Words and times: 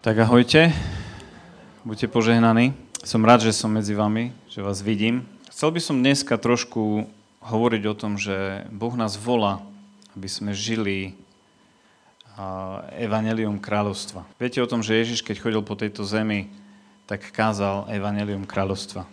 Tak 0.00 0.16
ahojte, 0.16 0.72
buďte 1.84 2.08
požehnaní. 2.08 2.72
Som 3.04 3.20
rád, 3.20 3.44
že 3.44 3.52
som 3.52 3.68
medzi 3.68 3.92
vami, 3.92 4.32
že 4.48 4.64
vás 4.64 4.80
vidím. 4.80 5.28
Chcel 5.52 5.76
by 5.76 5.80
som 5.84 6.00
dneska 6.00 6.40
trošku 6.40 7.04
hovoriť 7.44 7.82
o 7.84 7.92
tom, 7.92 8.16
že 8.16 8.64
Boh 8.72 8.96
nás 8.96 9.20
volá, 9.20 9.60
aby 10.16 10.24
sme 10.24 10.56
žili 10.56 11.12
evanelium 12.96 13.60
kráľovstva. 13.60 14.24
Viete 14.40 14.64
o 14.64 14.70
tom, 14.72 14.80
že 14.80 14.96
Ježiš, 14.96 15.20
keď 15.20 15.36
chodil 15.36 15.60
po 15.60 15.76
tejto 15.76 16.00
zemi, 16.08 16.48
tak 17.04 17.20
kázal 17.36 17.84
evanelium 17.92 18.48
kráľovstva. 18.48 19.04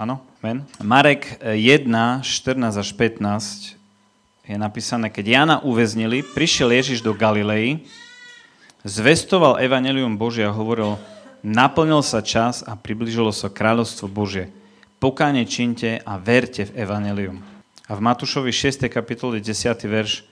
Áno? 0.00 0.24
Men? 0.40 0.64
Marek 0.80 1.44
1, 1.44 1.84
14 2.24 2.80
až 2.80 2.88
15 2.96 3.76
je 4.48 4.56
napísané, 4.56 5.12
keď 5.12 5.24
Jana 5.28 5.56
uväznili, 5.60 6.24
prišiel 6.24 6.72
Ježiš 6.72 7.04
do 7.04 7.12
Galilei, 7.12 7.84
zvestoval 8.82 9.62
evanelium 9.62 10.18
Božia 10.18 10.50
a 10.50 10.56
hovoril, 10.56 10.98
naplnil 11.42 12.02
sa 12.02 12.22
čas 12.22 12.62
a 12.62 12.78
približilo 12.78 13.30
sa 13.30 13.50
kráľovstvo 13.50 14.10
Božie. 14.10 14.50
Pokáne 15.02 15.42
činte 15.46 15.98
a 16.02 16.14
verte 16.18 16.70
v 16.70 16.86
evanelium. 16.86 17.42
A 17.90 17.98
v 17.98 18.00
Matúšovi 18.06 18.54
6. 18.54 18.86
kapitole 18.86 19.42
10. 19.42 19.50
verš 19.90 20.30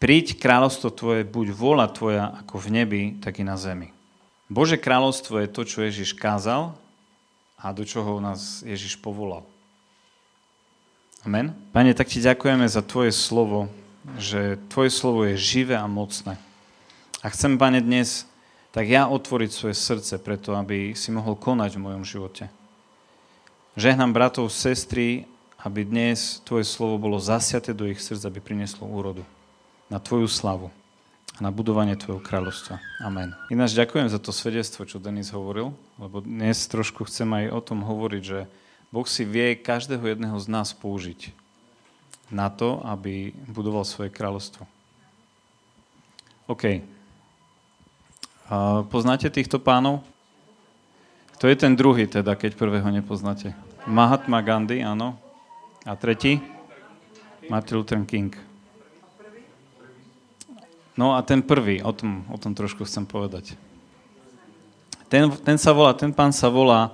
Príď 0.00 0.40
kráľovstvo 0.40 0.88
tvoje, 0.96 1.28
buď 1.28 1.52
vola 1.52 1.84
tvoja 1.84 2.32
ako 2.40 2.56
v 2.56 2.68
nebi, 2.72 3.02
tak 3.20 3.36
i 3.36 3.44
na 3.44 3.60
zemi. 3.60 3.92
Bože 4.48 4.80
kráľovstvo 4.80 5.44
je 5.44 5.52
to, 5.52 5.62
čo 5.68 5.84
Ježiš 5.84 6.16
kázal 6.16 6.72
a 7.60 7.66
do 7.76 7.84
čoho 7.84 8.16
nás 8.16 8.64
Ježiš 8.64 8.96
povolal. 8.96 9.44
Amen. 11.20 11.52
Pane, 11.76 11.92
tak 11.92 12.08
ti 12.08 12.16
ďakujeme 12.24 12.64
za 12.64 12.80
tvoje 12.80 13.12
slovo, 13.12 13.68
že 14.16 14.56
tvoje 14.72 14.88
slovo 14.88 15.28
je 15.28 15.36
živé 15.36 15.76
a 15.76 15.84
mocné. 15.84 16.40
A 17.20 17.28
chcem, 17.28 17.60
Pane, 17.60 17.84
dnes 17.84 18.24
tak 18.72 18.88
ja 18.88 19.04
otvoriť 19.04 19.50
svoje 19.52 19.76
srdce 19.76 20.16
preto, 20.16 20.56
aby 20.56 20.96
si 20.96 21.12
mohol 21.12 21.36
konať 21.36 21.76
v 21.76 21.84
mojom 21.84 22.04
živote. 22.06 22.48
Žehnám 23.76 24.16
bratov, 24.16 24.48
sestry, 24.48 25.28
aby 25.60 25.84
dnes 25.84 26.40
Tvoje 26.48 26.64
slovo 26.64 26.96
bolo 26.96 27.20
zasiate 27.20 27.76
do 27.76 27.84
ich 27.84 28.00
srdc, 28.00 28.24
aby 28.24 28.40
prinieslo 28.40 28.88
úrodu 28.88 29.26
na 29.92 30.00
Tvoju 30.00 30.30
slavu 30.32 30.72
a 31.36 31.40
na 31.44 31.52
budovanie 31.52 31.92
Tvojho 31.92 32.24
kráľovstva. 32.24 32.80
Amen. 33.04 33.36
Ináč 33.52 33.76
ďakujem 33.76 34.08
za 34.08 34.16
to 34.16 34.32
svedectvo, 34.32 34.88
čo 34.88 34.96
Denis 34.96 35.28
hovoril, 35.28 35.76
lebo 36.00 36.24
dnes 36.24 36.56
trošku 36.72 37.04
chcem 37.04 37.28
aj 37.36 37.52
o 37.52 37.60
tom 37.60 37.84
hovoriť, 37.84 38.22
že 38.24 38.48
Boh 38.88 39.04
si 39.04 39.28
vie 39.28 39.60
každého 39.60 40.02
jedného 40.08 40.40
z 40.40 40.46
nás 40.48 40.72
použiť 40.72 41.36
na 42.32 42.48
to, 42.48 42.80
aby 42.86 43.36
budoval 43.44 43.84
svoje 43.84 44.08
kráľovstvo. 44.08 44.64
OK. 46.48 46.80
A 48.50 48.82
poznáte 48.82 49.30
týchto 49.30 49.62
pánov? 49.62 50.02
To 51.38 51.46
je 51.46 51.54
ten 51.54 51.78
druhý 51.78 52.10
teda, 52.10 52.34
keď 52.34 52.58
prvého 52.58 52.90
nepoznáte. 52.90 53.54
Mahatma 53.86 54.42
Gandhi, 54.42 54.82
áno. 54.82 55.14
A 55.86 55.94
tretí? 55.94 56.42
Martin 57.46 57.78
Luther 57.78 58.02
King. 58.02 58.34
No 60.98 61.14
a 61.14 61.22
ten 61.22 61.46
prvý, 61.46 61.78
o 61.78 61.94
tom, 61.94 62.26
o 62.26 62.36
tom 62.42 62.50
trošku 62.50 62.82
chcem 62.82 63.06
povedať. 63.06 63.54
Ten, 65.06 65.30
ten 65.30 65.54
sa 65.54 65.70
volá, 65.70 65.94
ten 65.94 66.10
pán 66.10 66.34
sa 66.34 66.50
volá, 66.50 66.90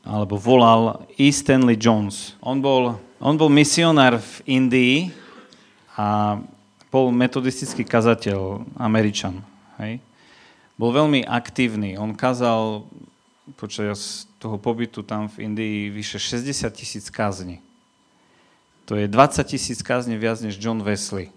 alebo 0.00 0.40
volal 0.40 1.04
E. 1.20 1.28
Stanley 1.28 1.76
Jones. 1.76 2.32
On 2.40 2.56
bol, 2.56 2.96
on 3.20 3.36
bol 3.36 3.52
misionár 3.52 4.24
v 4.24 4.32
Indii 4.48 5.12
a 6.00 6.40
bol 6.88 7.12
metodistický 7.12 7.84
kazateľ, 7.84 8.64
Američan. 8.80 9.44
Hej? 9.76 10.07
Bol 10.78 10.94
veľmi 10.94 11.26
aktívny. 11.26 11.98
On 11.98 12.14
kázal 12.14 12.86
počas 13.58 14.30
toho 14.38 14.56
pobytu 14.56 15.02
tam 15.02 15.26
v 15.26 15.50
Indii 15.50 15.90
vyše 15.90 16.22
60 16.22 16.70
tisíc 16.70 17.10
kázni. 17.10 17.58
To 18.86 18.96
je 18.96 19.10
20 19.10 19.44
tisíc 19.44 19.82
kázni 19.82 20.16
viac 20.16 20.40
než 20.40 20.56
John 20.56 20.80
Wesley. 20.80 21.34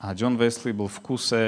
A 0.00 0.16
John 0.16 0.40
Wesley 0.40 0.72
bol 0.72 0.88
v 0.88 0.98
kuse 1.04 1.42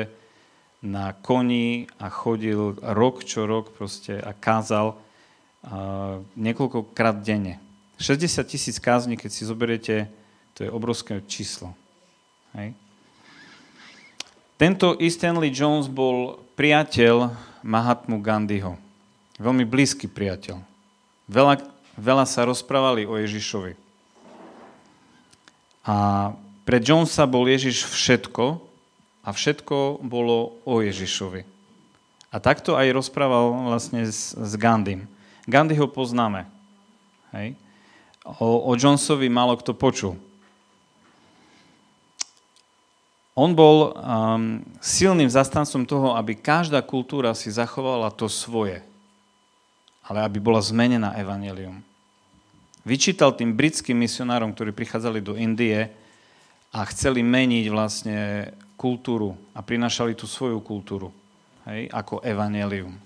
na 0.84 1.16
koni 1.16 1.88
a 1.98 2.12
chodil 2.12 2.78
rok 2.78 3.24
čo 3.24 3.48
rok 3.48 3.74
proste 3.74 4.20
a 4.20 4.30
kázal 4.36 4.94
uh, 4.94 6.22
niekoľkokrát 6.36 7.24
denne. 7.24 7.58
60 7.96 8.44
tisíc 8.44 8.76
kázni, 8.76 9.16
keď 9.16 9.30
si 9.32 9.48
zoberiete, 9.48 10.12
to 10.52 10.68
je 10.68 10.70
obrovské 10.70 11.24
číslo. 11.24 11.72
Hej? 12.52 12.76
Tento 14.56 14.96
E. 14.96 15.12
Stanley 15.12 15.52
Jones 15.52 15.84
bol 15.84 16.40
priateľ 16.56 17.28
Mahatmu 17.60 18.24
Gandhiho. 18.24 18.80
Veľmi 19.36 19.68
blízky 19.68 20.08
priateľ. 20.08 20.64
Veľa, 21.28 21.60
veľa 22.00 22.24
sa 22.24 22.48
rozprávali 22.48 23.04
o 23.04 23.20
Ježišovi. 23.20 23.76
A 25.84 25.96
pre 26.64 26.80
Jonesa 26.80 27.28
bol 27.28 27.44
Ježiš 27.44 27.84
všetko 27.84 28.64
a 29.20 29.28
všetko 29.28 30.00
bolo 30.00 30.56
o 30.64 30.80
Ježišovi. 30.80 31.44
A 32.32 32.36
takto 32.40 32.80
aj 32.80 32.96
rozprával 32.96 33.52
vlastne 33.76 34.08
s, 34.08 34.32
s 34.32 34.52
Gandhim. 34.56 35.04
Gandhi 35.44 35.76
ho 35.76 35.84
poznáme. 35.84 36.48
Hej? 37.36 37.60
O, 38.24 38.66
o 38.66 38.72
Jonesovi 38.72 39.28
málo 39.28 39.52
kto 39.60 39.76
počul. 39.76 40.16
On 43.36 43.52
bol 43.52 43.92
um, 43.92 44.64
silným 44.80 45.28
zastancom 45.28 45.84
toho, 45.84 46.16
aby 46.16 46.32
každá 46.40 46.80
kultúra 46.80 47.36
si 47.36 47.52
zachovala 47.52 48.08
to 48.08 48.32
svoje, 48.32 48.80
ale 50.08 50.24
aby 50.24 50.40
bola 50.40 50.64
zmenená 50.64 51.12
evanelium. 51.20 51.84
Vyčítal 52.80 53.36
tým 53.36 53.52
britským 53.52 53.98
misionárom, 53.98 54.56
ktorí 54.56 54.72
prichádzali 54.72 55.20
do 55.20 55.36
Indie 55.36 55.92
a 56.72 56.80
chceli 56.88 57.20
meniť 57.20 57.66
vlastne 57.68 58.18
kultúru 58.80 59.36
a 59.52 59.60
prinašali 59.60 60.16
tú 60.16 60.24
svoju 60.24 60.64
kultúru 60.64 61.12
hej, 61.68 61.92
ako 61.92 62.24
evanelium. 62.24 62.96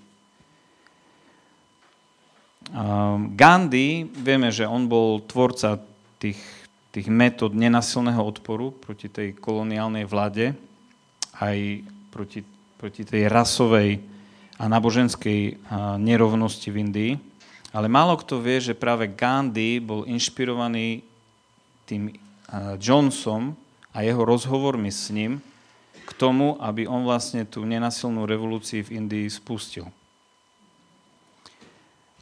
Um, 2.71 3.35
Gandhi, 3.35 4.07
vieme, 4.07 4.47
že 4.53 4.63
on 4.63 4.87
bol 4.87 5.25
tvorca 5.27 5.81
tých 6.21 6.39
tých 6.91 7.07
metód 7.07 7.55
nenasilného 7.55 8.19
odporu 8.19 8.75
proti 8.75 9.07
tej 9.07 9.31
koloniálnej 9.39 10.03
vláde, 10.03 10.51
aj 11.39 11.87
proti, 12.11 12.43
proti 12.75 13.07
tej 13.07 13.31
rasovej 13.31 14.03
a 14.59 14.67
náboženskej 14.67 15.57
nerovnosti 15.97 16.67
v 16.67 16.79
Indii. 16.83 17.11
Ale 17.71 17.87
málo 17.87 18.19
kto 18.19 18.43
vie, 18.43 18.59
že 18.59 18.75
práve 18.75 19.07
Gandhi 19.07 19.79
bol 19.79 20.03
inšpirovaný 20.03 21.07
tým 21.87 22.11
Johnsonom 22.77 23.55
a 23.95 24.03
jeho 24.03 24.27
rozhovormi 24.27 24.91
s 24.91 25.07
ním 25.15 25.39
k 26.03 26.11
tomu, 26.19 26.59
aby 26.59 26.83
on 26.83 27.07
vlastne 27.07 27.47
tú 27.47 27.63
nenasilnú 27.63 28.27
revolúciu 28.27 28.83
v 28.83 28.99
Indii 28.99 29.31
spustil. 29.31 29.87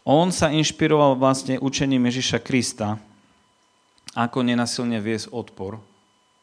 On 0.06 0.29
sa 0.29 0.53
inšpiroval 0.53 1.18
vlastne 1.18 1.58
učením 1.58 2.06
Ježiša 2.13 2.40
Krista, 2.46 3.02
ako 4.18 4.42
nenasilne 4.42 4.97
viesť 5.02 5.30
odpor 5.30 5.78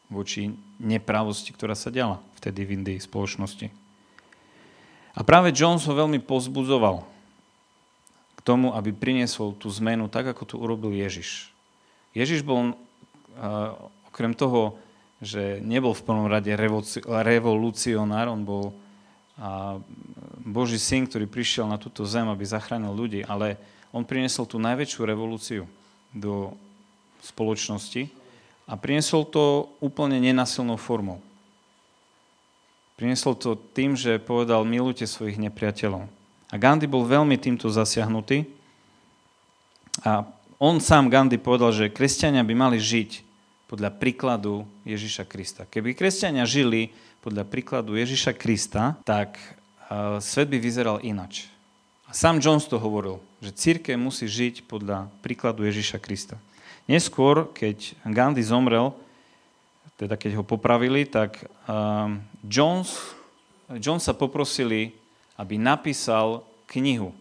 voči 0.07 0.55
nepravosti, 0.79 1.51
ktorá 1.51 1.75
sa 1.75 1.91
diala 1.91 2.23
vtedy 2.39 2.63
v 2.63 2.73
Indii 2.79 2.99
spoločnosti. 3.03 3.67
A 5.17 5.19
práve 5.25 5.51
Jones 5.51 5.83
ho 5.89 5.93
veľmi 5.97 6.21
pozbudzoval 6.23 7.03
k 8.37 8.39
tomu, 8.45 8.71
aby 8.71 8.93
priniesol 8.93 9.57
tú 9.57 9.67
zmenu 9.81 10.07
tak, 10.07 10.31
ako 10.31 10.43
to 10.45 10.55
urobil 10.55 10.93
Ježiš. 10.93 11.51
Ježiš 12.15 12.45
bol, 12.45 12.71
uh, 12.71 13.75
okrem 14.07 14.31
toho, 14.31 14.79
že 15.17 15.57
nebol 15.65 15.97
v 15.97 16.05
prvom 16.05 16.29
rade 16.29 16.53
revolucionár, 17.09 18.29
on 18.29 18.45
bol 18.45 18.65
Boží 20.41 20.81
syn, 20.81 21.05
ktorý 21.05 21.29
prišiel 21.29 21.69
na 21.69 21.77
túto 21.77 22.05
zem, 22.09 22.25
aby 22.25 22.41
zachránil 22.41 22.89
ľudí, 22.89 23.21
ale 23.21 23.57
on 23.93 24.01
priniesol 24.01 24.49
tú 24.49 24.57
najväčšiu 24.57 25.01
revolúciu 25.05 25.63
do 26.09 26.57
spoločnosti 27.27 28.07
a 28.67 28.73
priniesol 28.79 29.27
to 29.27 29.71
úplne 29.83 30.19
nenasilnou 30.19 30.79
formou. 30.79 31.19
Priniesol 32.97 33.37
to 33.37 33.53
tým, 33.77 33.93
že 33.93 34.17
povedal, 34.17 34.65
milujte 34.65 35.05
svojich 35.05 35.37
nepriateľov. 35.37 36.09
A 36.49 36.55
Gandhi 36.55 36.89
bol 36.89 37.05
veľmi 37.05 37.37
týmto 37.37 37.69
zasiahnutý 37.69 38.47
a 40.01 40.25
on 40.57 40.81
sám 40.81 41.11
Gandhi 41.11 41.37
povedal, 41.37 41.69
že 41.69 41.93
kresťania 41.93 42.41
by 42.41 42.55
mali 42.57 42.81
žiť 42.81 43.21
podľa 43.69 43.93
príkladu 43.93 44.65
Ježiša 44.87 45.27
Krista. 45.29 45.69
Keby 45.69 45.93
kresťania 45.93 46.49
žili 46.49 46.89
podľa 47.21 47.45
príkladu 47.45 47.93
Ježiša 47.93 48.33
Krista, 48.33 48.97
tak 49.05 49.37
uh, 49.37 50.17
svet 50.17 50.49
by 50.49 50.57
vyzeral 50.57 50.97
inač. 51.03 51.51
A 52.07 52.15
sám 52.15 52.39
Jones 52.39 52.65
to 52.65 52.79
hovoril, 52.79 53.19
že 53.43 53.51
církev 53.51 53.99
musí 53.99 54.25
žiť 54.25 54.65
podľa 54.65 55.11
príkladu 55.19 55.67
Ježiša 55.67 55.99
Krista. 55.99 56.39
Neskôr, 56.87 57.51
keď 57.51 57.99
Gandhi 58.07 58.39
zomrel, 58.39 58.95
teda 59.99 60.15
keď 60.15 60.39
ho 60.39 60.43
popravili, 60.47 61.03
tak 61.03 61.43
um, 61.67 62.23
Jones, 62.47 62.95
John 63.83 63.99
sa 63.99 64.15
poprosili, 64.15 64.95
aby 65.35 65.59
napísal 65.59 66.47
knihu 66.71 67.11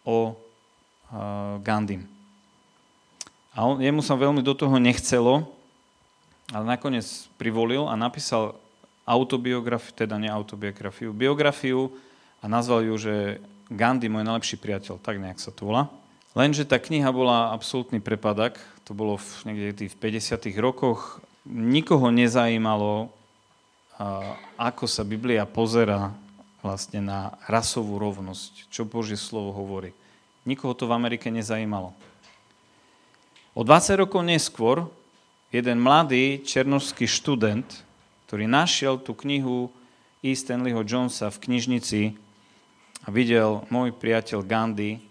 o 0.00 0.32
uh, 0.32 1.60
Gandhim. 1.60 2.08
A 3.52 3.68
on, 3.68 3.84
jemu 3.84 4.00
sa 4.00 4.16
veľmi 4.16 4.40
do 4.40 4.56
toho 4.56 4.80
nechcelo, 4.80 5.44
ale 6.48 6.64
nakoniec 6.64 7.04
privolil 7.36 7.84
a 7.84 8.00
napísal 8.00 8.56
autobiografiu, 9.04 9.92
teda 9.92 10.16
nie 10.16 10.32
autobiografiu, 10.32 11.12
biografiu 11.12 11.92
a 12.40 12.48
nazval 12.48 12.86
ju, 12.88 12.96
že 12.96 13.14
Gandhi, 13.68 14.08
môj 14.08 14.24
najlepší 14.24 14.56
priateľ, 14.56 14.96
tak 15.04 15.20
nejak 15.20 15.36
sa 15.36 15.52
to 15.52 15.68
volá. 15.68 15.92
Lenže 16.32 16.64
tá 16.64 16.80
kniha 16.80 17.12
bola 17.12 17.52
absolútny 17.52 18.00
prepadak, 18.00 18.56
to 18.82 18.92
bolo 18.92 19.18
v, 19.18 19.28
niekde 19.46 19.86
v 19.88 19.96
50. 19.96 20.50
rokoch. 20.58 21.22
Nikoho 21.46 22.10
nezajímalo, 22.14 23.10
ako 24.58 24.84
sa 24.86 25.02
Biblia 25.02 25.46
pozera 25.46 26.14
vlastne 26.62 27.02
na 27.02 27.34
rasovú 27.50 27.98
rovnosť, 27.98 28.70
čo 28.70 28.86
Božie 28.86 29.18
slovo 29.18 29.50
hovorí. 29.50 29.90
Nikoho 30.46 30.74
to 30.74 30.86
v 30.86 30.94
Amerike 30.94 31.30
nezajímalo. 31.30 31.94
O 33.54 33.62
20 33.66 34.02
rokov 34.06 34.22
neskôr 34.22 34.86
jeden 35.52 35.82
mladý 35.82 36.40
černovský 36.42 37.04
študent, 37.04 37.66
ktorý 38.26 38.48
našiel 38.48 38.96
tú 38.96 39.12
knihu 39.26 39.68
E. 40.22 40.32
Stanleyho 40.32 40.86
Jonesa 40.86 41.28
v 41.34 41.42
knižnici 41.50 42.02
a 43.02 43.10
videl 43.10 43.66
môj 43.68 43.90
priateľ 43.90 44.46
Gandhi, 44.46 45.02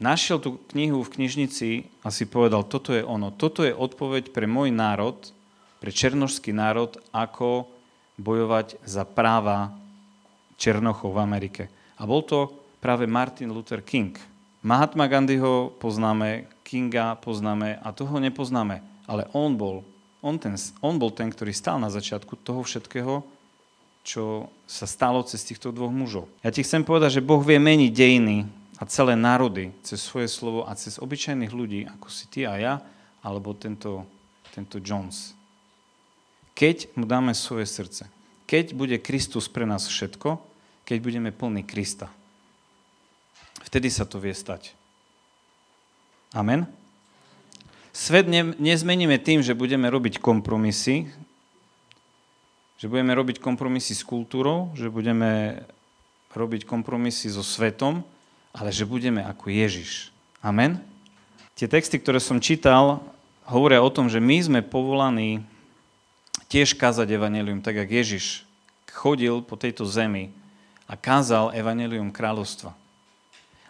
našiel 0.00 0.40
tú 0.40 0.62
knihu 0.72 1.02
v 1.02 1.12
knižnici 1.18 1.68
a 2.00 2.08
si 2.08 2.24
povedal, 2.24 2.64
toto 2.64 2.94
je 2.94 3.02
ono, 3.04 3.34
toto 3.34 3.66
je 3.66 3.74
odpoveď 3.74 4.32
pre 4.32 4.48
môj 4.48 4.72
národ, 4.72 5.18
pre 5.82 5.90
černožský 5.90 6.54
národ, 6.54 6.94
ako 7.10 7.66
bojovať 8.20 8.78
za 8.86 9.02
práva 9.02 9.74
Černochov 10.54 11.18
v 11.18 11.22
Amerike. 11.22 11.62
A 11.98 12.06
bol 12.06 12.22
to 12.22 12.54
práve 12.78 13.10
Martin 13.10 13.50
Luther 13.50 13.82
King. 13.82 14.14
Mahatma 14.62 15.10
Gandhiho 15.10 15.74
poznáme, 15.82 16.46
Kinga 16.62 17.18
poznáme 17.18 17.82
a 17.82 17.90
toho 17.90 18.22
nepoznáme. 18.22 18.78
Ale 19.10 19.26
on 19.34 19.58
bol, 19.58 19.82
on, 20.22 20.38
ten, 20.38 20.54
on 20.78 21.02
bol 21.02 21.10
ten, 21.10 21.26
ktorý 21.34 21.50
stál 21.50 21.82
na 21.82 21.90
začiatku 21.90 22.38
toho 22.38 22.62
všetkého, 22.62 23.26
čo 24.06 24.46
sa 24.70 24.86
stalo 24.86 25.22
cez 25.26 25.42
týchto 25.42 25.74
dvoch 25.74 25.90
mužov. 25.90 26.30
Ja 26.46 26.54
ti 26.54 26.62
chcem 26.62 26.86
povedať, 26.86 27.18
že 27.18 27.26
Boh 27.26 27.42
vie 27.42 27.58
meniť 27.58 27.90
dejiny 27.90 28.61
a 28.82 28.90
celé 28.90 29.14
národy 29.14 29.70
cez 29.86 30.02
svoje 30.02 30.26
slovo 30.26 30.66
a 30.66 30.74
cez 30.74 30.98
obyčajných 30.98 31.54
ľudí, 31.54 31.86
ako 31.86 32.10
si 32.10 32.26
ty 32.26 32.42
a 32.50 32.58
ja, 32.58 32.74
alebo 33.22 33.54
tento, 33.54 34.02
tento 34.50 34.82
Jones. 34.82 35.38
Keď 36.58 36.90
mu 36.98 37.06
dáme 37.06 37.30
svoje 37.30 37.70
srdce. 37.70 38.10
Keď 38.50 38.74
bude 38.74 38.98
Kristus 38.98 39.46
pre 39.46 39.70
nás 39.70 39.86
všetko, 39.86 40.42
keď 40.82 40.98
budeme 40.98 41.30
plní 41.30 41.62
Krista. 41.62 42.10
Vtedy 43.62 43.86
sa 43.86 44.02
to 44.02 44.18
vie 44.18 44.34
stať. 44.34 44.74
Amen? 46.34 46.66
Svet 47.94 48.26
ne, 48.26 48.50
nezmeníme 48.58 49.22
tým, 49.22 49.46
že 49.46 49.54
budeme 49.54 49.86
robiť 49.94 50.18
kompromisy, 50.18 51.06
že 52.82 52.90
budeme 52.90 53.14
robiť 53.14 53.38
kompromisy 53.38 53.94
s 53.94 54.02
kultúrou, 54.02 54.74
že 54.74 54.90
budeme 54.90 55.62
robiť 56.34 56.66
kompromisy 56.66 57.30
so 57.30 57.46
svetom, 57.46 58.02
ale 58.52 58.70
že 58.70 58.84
budeme 58.84 59.24
ako 59.24 59.48
Ježiš. 59.48 60.12
Amen? 60.44 60.80
Tie 61.56 61.68
texty, 61.68 61.96
ktoré 61.96 62.20
som 62.20 62.40
čítal, 62.40 63.00
hovoria 63.48 63.80
o 63.84 63.92
tom, 63.92 64.08
že 64.08 64.20
my 64.20 64.36
sme 64.40 64.60
povolaní 64.64 65.44
tiež 66.52 66.76
kázať 66.76 67.16
evanelium, 67.16 67.64
tak 67.64 67.80
ako 67.80 67.92
Ježiš 67.92 68.44
chodil 68.92 69.40
po 69.40 69.56
tejto 69.56 69.88
zemi 69.88 70.32
a 70.84 70.94
kázal 71.00 71.56
evanelium 71.56 72.12
kráľovstva. 72.12 72.76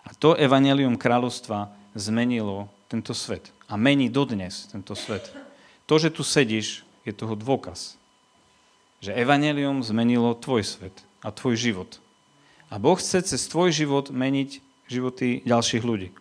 A 0.02 0.10
to 0.18 0.34
evanelium 0.34 0.98
kráľovstva 0.98 1.70
zmenilo 1.94 2.66
tento 2.90 3.14
svet. 3.14 3.54
A 3.70 3.78
mení 3.78 4.10
dodnes 4.10 4.66
tento 4.68 4.98
svet. 4.98 5.30
To, 5.86 5.94
že 5.96 6.10
tu 6.10 6.26
sedíš, 6.26 6.82
je 7.02 7.14
toho 7.14 7.34
dôkaz. 7.34 7.98
Že 9.02 9.18
evanelium 9.18 9.82
zmenilo 9.82 10.38
tvoj 10.38 10.62
svet 10.62 10.94
a 11.22 11.34
tvoj 11.34 11.58
život. 11.58 11.98
A 12.70 12.78
Boh 12.78 12.98
chce 12.98 13.22
cez 13.26 13.46
tvoj 13.50 13.74
život 13.74 14.10
meniť 14.10 14.71
životy 14.92 15.40
ďalších 15.48 15.80
ľudí. 15.80 16.12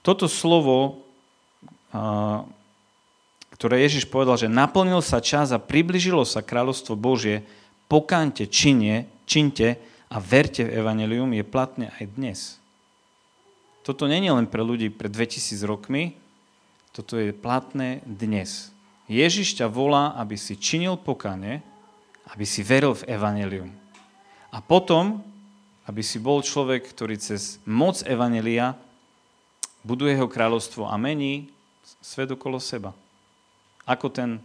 Toto 0.00 0.26
slovo, 0.26 1.04
ktoré 3.54 3.84
Ježiš 3.84 4.08
povedal, 4.08 4.40
že 4.40 4.50
naplnil 4.50 5.04
sa 5.04 5.22
čas 5.22 5.52
a 5.52 5.62
približilo 5.62 6.24
sa 6.24 6.40
kráľovstvo 6.42 6.96
Božie, 6.98 7.44
pokánte, 7.86 8.48
čine, 8.48 9.06
činte 9.28 9.78
a 10.08 10.16
verte 10.18 10.64
v 10.64 10.74
evanelium, 10.82 11.30
je 11.36 11.44
platné 11.44 11.92
aj 12.00 12.04
dnes. 12.16 12.38
Toto 13.86 14.06
je 14.06 14.18
len 14.18 14.46
pre 14.46 14.62
ľudí 14.62 14.90
pred 14.90 15.10
2000 15.10 15.62
rokmi, 15.68 16.18
toto 16.92 17.16
je 17.18 17.32
platné 17.32 18.02
dnes. 18.04 18.70
Ježiš 19.08 19.58
ťa 19.58 19.66
volá, 19.68 20.14
aby 20.16 20.38
si 20.38 20.56
činil 20.56 20.96
pokane, 21.00 21.60
aby 22.30 22.44
si 22.46 22.62
veril 22.62 22.94
v 22.96 23.06
evanelium. 23.10 23.70
A 24.52 24.60
potom, 24.60 25.24
aby 25.86 26.02
si 26.04 26.22
bol 26.22 26.44
človek, 26.44 26.86
ktorý 26.86 27.18
cez 27.18 27.58
moc 27.66 28.02
evanelia 28.06 28.78
buduje 29.82 30.14
jeho 30.14 30.30
kráľovstvo 30.30 30.86
a 30.86 30.94
mení 30.94 31.50
svet 31.98 32.30
okolo 32.30 32.62
seba. 32.62 32.94
Ako 33.82 34.10
ten 34.14 34.38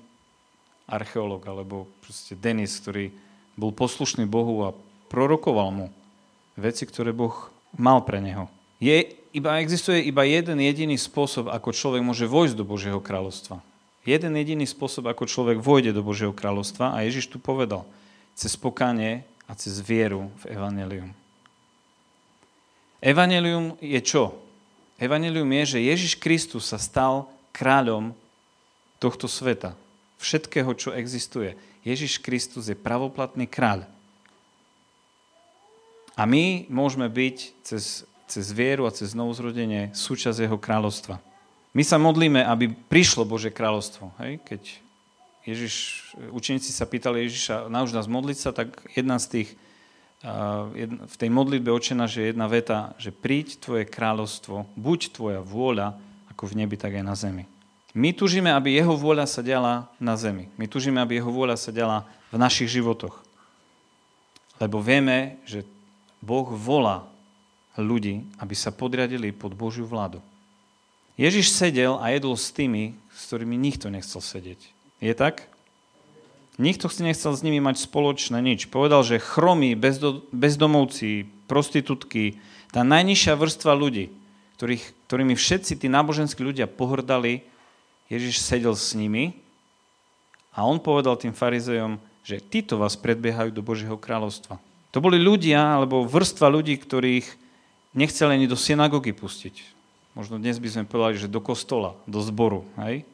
archeológ, 0.89 1.45
alebo 1.45 1.85
proste 2.01 2.33
Denis, 2.33 2.81
ktorý 2.81 3.13
bol 3.53 3.69
poslušný 3.69 4.25
Bohu 4.25 4.65
a 4.65 4.75
prorokoval 5.11 5.69
mu 5.69 5.87
veci, 6.57 6.89
ktoré 6.89 7.13
Boh 7.13 7.53
mal 7.77 8.01
pre 8.01 8.17
neho. 8.17 8.49
Je 8.81 9.13
iba 9.33 9.61
existuje 9.61 10.01
iba 10.09 10.25
jeden 10.25 10.57
jediný 10.57 10.97
spôsob, 10.97 11.53
ako 11.53 11.69
človek 11.69 12.01
môže 12.01 12.25
vojsť 12.25 12.55
do 12.57 12.65
Božieho 12.65 12.97
kráľovstva. 12.97 13.61
Jeden 14.07 14.33
jediný 14.39 14.65
spôsob, 14.65 15.11
ako 15.11 15.29
človek 15.29 15.61
vojde 15.61 15.91
do 15.93 16.01
Božieho 16.01 16.33
kráľovstva 16.33 16.95
a 16.95 17.03
Ježiš 17.05 17.29
tu 17.29 17.37
povedal, 17.37 17.85
cez 18.33 18.55
pokánie 18.55 19.27
a 19.45 19.53
cez 19.53 19.83
vieru 19.83 20.31
v 20.41 20.57
Evangelium. 20.57 21.11
Evangelium 23.01 23.77
je 23.81 23.99
čo? 24.01 24.37
Evangelium 24.97 25.49
je, 25.61 25.77
že 25.77 25.87
Ježiš 25.87 26.13
Kristus 26.17 26.69
sa 26.69 26.81
stal 26.81 27.29
kráľom 27.53 28.17
tohto 28.97 29.29
sveta. 29.29 29.77
Všetkého, 30.17 30.73
čo 30.73 30.93
existuje. 30.93 31.53
Ježiš 31.85 32.17
Kristus 32.17 32.67
je 32.67 32.77
pravoplatný 32.77 33.45
kráľ. 33.45 33.85
A 36.17 36.25
my 36.25 36.65
môžeme 36.73 37.05
byť 37.05 37.37
cez 37.61 38.07
cez 38.27 38.51
vieru 38.51 38.83
a 38.85 38.93
cez 38.93 39.15
novozrodenie 39.15 39.95
súčasť 39.95 40.43
jeho 40.43 40.59
kráľovstva. 40.59 41.23
My 41.71 41.83
sa 41.87 41.95
modlíme, 41.95 42.43
aby 42.43 42.75
prišlo 42.91 43.23
Bože 43.23 43.49
kráľovstvo. 43.49 44.11
Hej? 44.19 44.43
Keď 44.43 44.61
Ježiš, 45.47 45.75
učeníci 46.35 46.75
sa 46.75 46.83
pýtali 46.83 47.23
Ježiša, 47.23 47.71
nauč 47.71 47.95
nás 47.95 48.11
modliť 48.11 48.37
sa, 48.37 48.51
tak 48.51 48.83
jedna 48.91 49.15
z 49.15 49.25
tých, 49.31 49.49
v 51.07 51.15
tej 51.15 51.29
modlitbe 51.31 51.71
očena, 51.71 52.09
že 52.09 52.27
jedna 52.27 52.51
veta, 52.51 52.91
že 52.99 53.15
príď 53.15 53.63
tvoje 53.63 53.83
kráľovstvo, 53.87 54.67
buď 54.75 54.99
tvoja 55.15 55.39
vôľa, 55.39 55.95
ako 56.35 56.43
v 56.51 56.57
nebi, 56.63 56.75
tak 56.75 56.99
aj 56.99 57.05
na 57.05 57.15
zemi. 57.15 57.43
My 57.97 58.13
tužíme, 58.13 58.51
aby 58.53 58.77
jeho 58.77 58.93
vôľa 58.93 59.25
sa 59.25 59.41
diala 59.41 59.89
na 59.97 60.13
zemi. 60.19 60.51
My 60.59 60.69
tužíme, 60.69 61.01
aby 61.01 61.17
jeho 61.17 61.31
vôľa 61.31 61.57
sa 61.57 61.71
diala 61.73 62.05
v 62.29 62.37
našich 62.37 62.69
životoch. 62.69 63.23
Lebo 64.61 64.83
vieme, 64.83 65.41
že 65.47 65.65
Boh 66.21 66.45
volá 66.45 67.07
ľudí, 67.77 68.25
aby 68.37 68.53
sa 68.53 68.73
podriadili 68.73 69.33
pod 69.33 69.53
Božiu 69.57 69.85
vládu. 69.85 70.21
Ježiš 71.17 71.49
sedel 71.49 71.97
a 71.97 72.13
jedol 72.13 72.37
s 72.37 72.53
tými, 72.53 72.93
s 73.09 73.29
ktorými 73.29 73.57
nikto 73.57 73.89
nechcel 73.89 74.21
sedieť. 74.21 74.61
Je 75.01 75.13
tak? 75.17 75.49
Nikto 76.57 76.89
si 76.89 77.05
nechcel 77.05 77.37
s 77.37 77.45
nimi 77.45 77.61
mať 77.61 77.85
spoločné 77.85 78.41
nič. 78.41 78.65
Povedal, 78.73 79.05
že 79.05 79.21
chromí, 79.21 79.77
bezdo, 79.77 80.25
bezdomovci, 80.33 81.29
prostitútky, 81.45 82.41
tá 82.73 82.81
najnižšia 82.81 83.37
vrstva 83.37 83.77
ľudí, 83.77 84.09
ktorých, 84.57 84.83
ktorými 85.05 85.37
všetci 85.37 85.77
tí 85.77 85.87
náboženskí 85.87 86.41
ľudia 86.41 86.65
pohrdali, 86.65 87.45
Ježiš 88.09 88.41
sedel 88.41 88.73
s 88.73 88.97
nimi 88.97 89.37
a 90.57 90.65
on 90.65 90.81
povedal 90.81 91.13
tým 91.19 91.35
farizejom, 91.35 92.01
že 92.25 92.41
títo 92.41 92.81
vás 92.81 92.97
predbiehajú 92.97 93.53
do 93.53 93.61
Božieho 93.61 93.95
kráľovstva. 93.95 94.57
To 94.91 94.99
boli 94.99 95.21
ľudia, 95.21 95.77
alebo 95.77 96.09
vrstva 96.09 96.49
ľudí, 96.49 96.73
ktorých 96.73 97.27
nechceli 97.93 98.33
ani 98.33 98.49
do 98.49 98.57
synagógy 98.57 99.13
pustiť. 99.13 99.77
Možno 100.17 100.41
dnes 100.41 100.57
by 100.57 100.67
sme 100.73 100.89
povedali, 100.89 101.21
že 101.21 101.29
do 101.29 101.37
kostola, 101.37 101.93
do 102.09 102.17
zboru, 102.25 102.65
hej? 102.81 103.05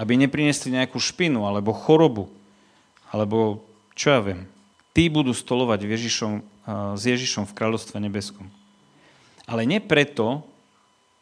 Aby 0.00 0.16
neprinesli 0.16 0.72
nejakú 0.72 0.96
špinu, 0.96 1.44
alebo 1.44 1.76
chorobu, 1.76 2.32
alebo 3.10 3.66
čo 3.98 4.14
ja 4.14 4.20
viem. 4.22 4.46
Tí 4.94 5.10
budú 5.10 5.34
stolovať 5.34 5.86
Ježišom, 5.86 6.32
s 6.96 7.02
Ježišom 7.02 7.46
v 7.46 7.56
kráľovstve 7.58 7.98
nebeskom. 7.98 8.46
Ale 9.46 9.66
nie 9.66 9.82
preto, 9.82 10.46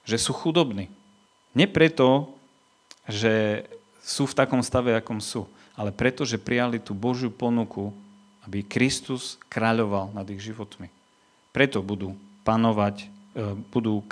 že 0.05 0.21
sú 0.21 0.37
chudobní. 0.37 0.93
Nie 1.57 1.69
preto, 1.69 2.33
že 3.09 3.65
sú 4.05 4.29
v 4.29 4.37
takom 4.37 4.61
stave, 4.65 4.97
akom 4.97 5.21
sú, 5.21 5.49
ale 5.77 5.93
preto, 5.93 6.25
že 6.25 6.41
prijali 6.41 6.81
tú 6.81 6.97
Božiu 6.97 7.29
ponuku, 7.33 7.93
aby 8.49 8.65
Kristus 8.65 9.37
kráľoval 9.53 10.17
nad 10.17 10.25
ich 10.33 10.41
životmi. 10.41 10.89
Preto 11.53 11.85
budú 11.85 12.17
panovať, 12.45 13.05
e, 13.05 13.07
budú 13.69 14.01
e, 14.01 14.05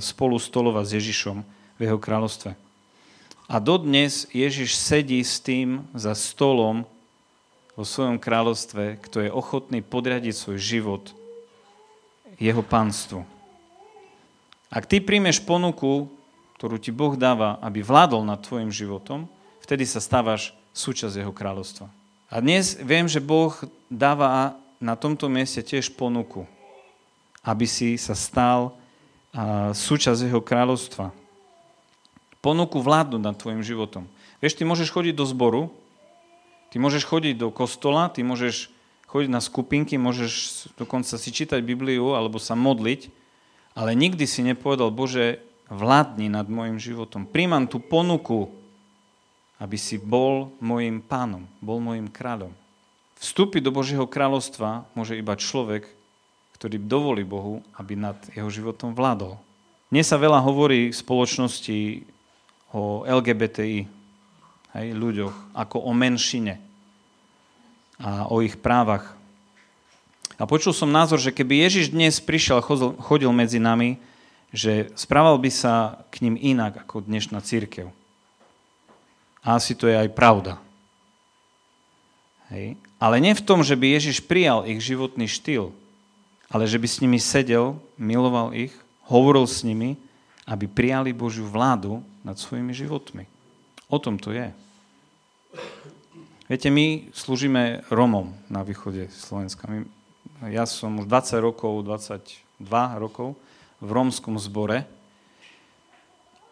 spolu 0.00 0.40
stolovať 0.40 0.84
s 0.88 0.96
Ježišom 0.96 1.36
v 1.76 1.80
jeho 1.84 2.00
kráľovstve. 2.00 2.56
A 3.44 3.60
dodnes 3.60 4.24
Ježiš 4.32 4.80
sedí 4.80 5.20
s 5.20 5.36
tým 5.36 5.84
za 5.92 6.16
stolom 6.16 6.88
vo 7.74 7.82
svojom 7.82 8.22
kráľovstve, 8.22 9.02
kto 9.02 9.26
je 9.26 9.30
ochotný 9.34 9.82
podriadiť 9.82 10.34
svoj 10.34 10.58
život 10.62 11.04
jeho 12.38 12.62
pánstvu. 12.62 13.26
Ak 14.70 14.86
ty 14.90 14.98
príjmeš 14.98 15.42
ponuku, 15.42 16.10
ktorú 16.58 16.78
ti 16.78 16.94
Boh 16.94 17.14
dáva, 17.14 17.58
aby 17.62 17.82
vládol 17.82 18.26
nad 18.26 18.42
tvojim 18.42 18.70
životom, 18.70 19.26
vtedy 19.62 19.86
sa 19.86 20.02
stávaš 20.02 20.54
súčasť 20.74 21.22
jeho 21.22 21.30
kráľovstva. 21.34 21.86
A 22.30 22.42
dnes 22.42 22.74
viem, 22.82 23.06
že 23.06 23.22
Boh 23.22 23.54
dáva 23.86 24.58
na 24.82 24.98
tomto 24.98 25.30
mieste 25.30 25.62
tiež 25.62 25.94
ponuku, 25.94 26.42
aby 27.46 27.66
si 27.66 27.94
sa 27.94 28.18
stal 28.18 28.74
súčasť 29.74 30.30
jeho 30.30 30.42
kráľovstva. 30.42 31.14
Ponuku 32.42 32.78
vládnuť 32.82 33.22
nad 33.22 33.38
tvojim 33.38 33.62
životom. 33.62 34.10
Vieš, 34.42 34.58
ty 34.58 34.62
môžeš 34.66 34.90
chodiť 34.90 35.14
do 35.14 35.26
zboru, 35.26 35.70
ty 36.74 36.82
môžeš 36.82 37.06
chodiť 37.06 37.38
do 37.38 37.54
kostola, 37.54 38.10
ty 38.10 38.26
môžeš 38.26 38.66
chodiť 39.06 39.30
na 39.30 39.38
skupinky, 39.38 39.94
môžeš 39.94 40.66
dokonca 40.74 41.14
si 41.14 41.30
čítať 41.30 41.62
Bibliu 41.62 42.18
alebo 42.18 42.42
sa 42.42 42.58
modliť, 42.58 43.14
ale 43.78 43.94
nikdy 43.94 44.26
si 44.26 44.42
nepovedal, 44.42 44.90
Bože, 44.90 45.38
vládni 45.70 46.26
nad 46.26 46.50
môjim 46.50 46.82
životom. 46.82 47.30
Príjmam 47.30 47.70
tú 47.70 47.78
ponuku, 47.78 48.50
aby 49.62 49.78
si 49.78 50.02
bol 50.02 50.50
môjim 50.58 50.98
pánom, 50.98 51.46
bol 51.62 51.78
môjim 51.78 52.10
kráľom. 52.10 52.50
Vstúpiť 53.22 53.62
do 53.62 53.70
Božieho 53.70 54.10
kráľovstva 54.10 54.82
môže 54.98 55.14
iba 55.14 55.38
človek, 55.38 55.86
ktorý 56.58 56.82
dovolí 56.82 57.22
Bohu, 57.22 57.62
aby 57.78 57.94
nad 57.94 58.18
jeho 58.34 58.50
životom 58.50 58.98
vládol. 58.98 59.38
Dnes 59.94 60.10
sa 60.10 60.18
veľa 60.18 60.42
hovorí 60.42 60.90
v 60.90 60.98
spoločnosti 60.98 62.02
o 62.74 63.06
LGBTI, 63.06 63.86
hej, 64.74 64.86
ľuďoch, 64.90 65.54
ako 65.54 65.86
o 65.86 65.94
menšine 65.94 66.63
a 68.04 68.28
o 68.28 68.44
ich 68.44 68.60
právach. 68.60 69.16
A 70.36 70.44
počul 70.44 70.76
som 70.76 70.92
názor, 70.92 71.16
že 71.16 71.32
keby 71.32 71.64
Ježiš 71.64 71.88
dnes 71.88 72.20
prišiel 72.20 72.60
a 72.60 72.66
chodil 73.00 73.32
medzi 73.32 73.56
nami, 73.56 73.96
že 74.52 74.92
správal 74.92 75.40
by 75.40 75.48
sa 75.48 76.04
k 76.12 76.20
ním 76.28 76.36
inak 76.36 76.84
ako 76.84 77.00
dnešná 77.00 77.40
církev. 77.40 77.88
A 79.40 79.56
asi 79.56 79.72
to 79.72 79.88
je 79.88 79.96
aj 79.96 80.12
pravda. 80.12 80.60
Hej. 82.52 82.76
Ale 83.00 83.16
nie 83.24 83.32
v 83.32 83.46
tom, 83.46 83.64
že 83.64 83.72
by 83.72 83.96
Ježiš 83.96 84.20
prijal 84.20 84.68
ich 84.68 84.84
životný 84.84 85.24
štýl, 85.24 85.72
ale 86.52 86.68
že 86.68 86.76
by 86.76 86.86
s 86.86 87.00
nimi 87.00 87.16
sedel, 87.16 87.80
miloval 87.96 88.52
ich, 88.52 88.72
hovoril 89.08 89.48
s 89.48 89.64
nimi, 89.64 89.96
aby 90.44 90.68
prijali 90.68 91.16
Božiu 91.16 91.48
vládu 91.48 92.04
nad 92.20 92.36
svojimi 92.36 92.76
životmi. 92.76 93.24
O 93.88 93.96
tom 93.96 94.20
to 94.20 94.28
je. 94.32 94.52
Viete, 96.44 96.68
my 96.68 97.08
slúžime 97.16 97.80
Romom 97.88 98.36
na 98.52 98.60
východe 98.60 99.08
Slovenska. 99.08 99.64
My 99.64 99.88
ja 100.52 100.68
som 100.68 101.00
už 101.00 101.08
20 101.08 101.40
rokov, 101.40 101.80
22 101.88 102.68
rokov 103.00 103.32
v 103.80 103.88
rómskom 103.88 104.36
zbore 104.36 104.84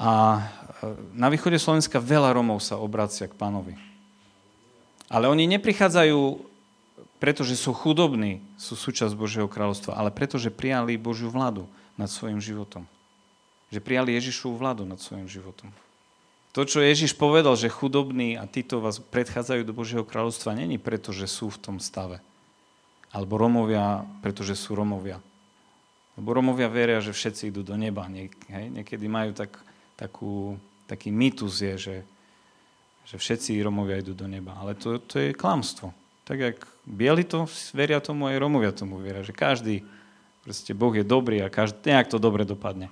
a 0.00 0.40
e, 0.80 0.96
na 1.12 1.28
východe 1.28 1.61
Slovenska 1.61 2.00
veľa 2.00 2.32
Rómov 2.32 2.64
sa 2.64 2.80
obracia 2.80 3.28
k 3.28 3.37
pánovi. 3.37 3.76
Ale 5.12 5.28
oni 5.28 5.44
neprichádzajú, 5.61 6.40
pretože 7.20 7.52
sú 7.61 7.76
chudobní, 7.76 8.40
sú 8.56 8.72
súčasť 8.72 9.12
Božieho 9.12 9.44
kráľovstva, 9.44 9.92
ale 9.92 10.08
pretože 10.08 10.49
prijali 10.49 10.96
Božiu 10.96 11.28
vládu 11.28 11.68
nad 12.00 12.08
svojim 12.08 12.40
životom. 12.40 12.88
Že 13.68 13.84
prijali 13.84 14.16
Ježišovu 14.16 14.56
vládu 14.56 14.88
nad 14.88 14.96
svojim 14.96 15.28
životom. 15.28 15.68
To, 16.52 16.68
čo 16.68 16.85
Ježiš 16.85 17.16
povedal, 17.16 17.56
že 17.56 17.73
chudobní 17.73 18.37
a 18.37 18.44
títo 18.44 18.85
vás 18.85 19.00
predchádzajú 19.00 19.64
do 19.64 19.73
Božieho 19.73 20.04
kráľovstva, 20.04 20.52
není 20.52 20.76
preto, 20.76 21.09
že 21.09 21.25
sú 21.25 21.49
v 21.49 21.61
tom 21.61 21.76
stave 21.80 22.21
alebo 23.12 23.37
Romovia, 23.37 24.02
pretože 24.25 24.56
sú 24.56 24.73
Romovia. 24.73 25.21
Lebo 26.16 26.32
Romovia 26.32 26.73
veria, 26.73 26.99
že 27.04 27.12
všetci 27.12 27.52
idú 27.52 27.61
do 27.61 27.76
neba. 27.76 28.09
Niekedy 28.09 29.04
majú 29.04 29.37
tak, 29.37 29.52
takú, 29.97 30.56
taký 30.88 31.12
mýtus 31.12 31.61
je, 31.61 31.75
že, 31.76 31.97
že 33.04 33.16
všetci 33.21 33.61
Romovia 33.61 34.00
idú 34.00 34.16
do 34.16 34.25
neba. 34.25 34.56
Ale 34.56 34.76
to, 34.76 34.97
to 34.97 35.21
je 35.21 35.37
klamstvo. 35.37 35.92
Tak 36.25 36.38
jak 36.40 36.56
bieli 36.88 37.25
to 37.25 37.44
veria 37.76 38.00
tomu, 38.00 38.32
aj 38.32 38.40
Romovia 38.40 38.73
tomu 38.73 38.97
veria. 38.97 39.25
Že 39.25 39.37
každý, 39.37 39.76
proste 40.40 40.73
Boh 40.73 40.92
je 40.97 41.04
dobrý 41.04 41.44
a 41.44 41.52
každý, 41.52 41.92
nejak 41.92 42.09
to 42.09 42.16
dobre 42.16 42.49
dopadne. 42.49 42.88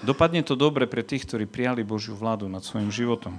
Dopadne 0.00 0.40
to 0.40 0.56
dobre 0.56 0.88
pre 0.88 1.04
tých, 1.04 1.28
ktorí 1.28 1.44
prijali 1.44 1.84
Božiu 1.84 2.16
vládu 2.16 2.48
nad 2.48 2.64
svojim 2.64 2.88
životom. 2.88 3.36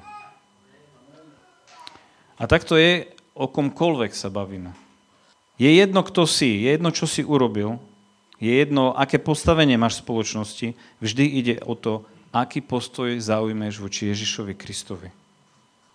A 2.37 2.45
takto 2.45 2.77
je, 2.77 3.09
o 3.33 3.49
komkoľvek 3.49 4.13
sa 4.13 4.29
bavíme. 4.29 4.77
Je 5.57 5.69
jedno, 5.73 6.05
kto 6.05 6.29
si, 6.29 6.61
je 6.61 6.77
jedno, 6.77 6.93
čo 6.93 7.09
si 7.09 7.25
urobil, 7.25 7.81
je 8.37 8.53
jedno, 8.53 8.93
aké 8.93 9.17
postavenie 9.17 9.77
máš 9.79 10.01
v 10.01 10.05
spoločnosti, 10.05 10.67
vždy 11.01 11.25
ide 11.25 11.55
o 11.65 11.73
to, 11.73 12.05
aký 12.33 12.61
postoj 12.61 13.13
zaujmeš 13.17 13.81
voči 13.81 14.09
Ježišovi 14.09 14.53
Kristovi. 14.57 15.09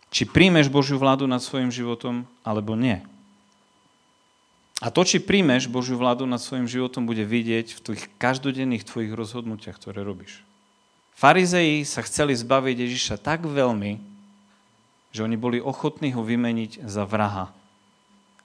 Či 0.08 0.24
príjmeš 0.24 0.72
Božiu 0.72 0.96
vládu 0.96 1.28
nad 1.28 1.42
svojim 1.42 1.68
životom, 1.68 2.24
alebo 2.40 2.72
nie. 2.78 3.02
A 4.78 4.94
to, 4.94 5.02
či 5.02 5.18
príjmeš 5.18 5.66
Božiu 5.66 5.98
vládu 5.98 6.24
nad 6.24 6.38
svojim 6.38 6.70
životom, 6.70 7.04
bude 7.04 7.26
vidieť 7.26 7.76
v 7.76 7.82
tých 7.82 8.02
každodenných 8.16 8.86
tvojich 8.86 9.12
rozhodnutiach, 9.12 9.76
ktoré 9.76 10.06
robíš. 10.06 10.47
Farizeji 11.18 11.82
sa 11.82 12.06
chceli 12.06 12.30
zbaviť 12.38 12.86
Ježiša 12.86 13.18
tak 13.18 13.42
veľmi, 13.42 13.98
že 15.10 15.26
oni 15.26 15.34
boli 15.34 15.58
ochotní 15.58 16.14
ho 16.14 16.22
vymeniť 16.22 16.86
za 16.86 17.02
vraha, 17.02 17.50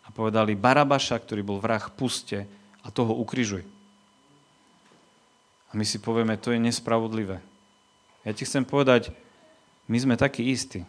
a 0.04 0.08
povedali 0.12 0.58
Barabaša, 0.58 1.22
ktorý 1.22 1.42
bol 1.46 1.62
vrah, 1.64 1.86
puste 1.94 2.50
a 2.84 2.92
toho 2.92 3.16
ukrižuj. 3.16 3.64
A 5.70 5.72
my 5.74 5.86
si 5.88 5.98
povieme, 5.98 6.36
to 6.36 6.52
je 6.54 6.60
nespravodlivé. 6.60 7.40
Ja 8.28 8.32
ti 8.36 8.44
chcem 8.44 8.68
povedať, 8.68 9.16
my 9.88 9.98
sme 10.00 10.16
takí 10.20 10.44
istí. 10.50 10.86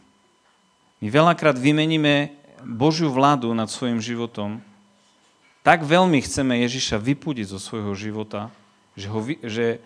My 0.99 1.09
veľakrát 1.11 1.59
vymeníme 1.59 2.35
Božiu 2.65 3.11
vládu 3.11 3.53
nad 3.55 3.71
svojim 3.71 4.01
životom, 4.01 4.61
tak 5.65 5.85
veľmi 5.85 6.21
chceme 6.21 6.61
Ježiša 6.65 7.01
vypudiť 7.01 7.49
zo 7.49 7.61
svojho 7.61 7.97
života, 7.97 8.53
že, 8.93 9.09
ho, 9.09 9.21
že 9.25 9.81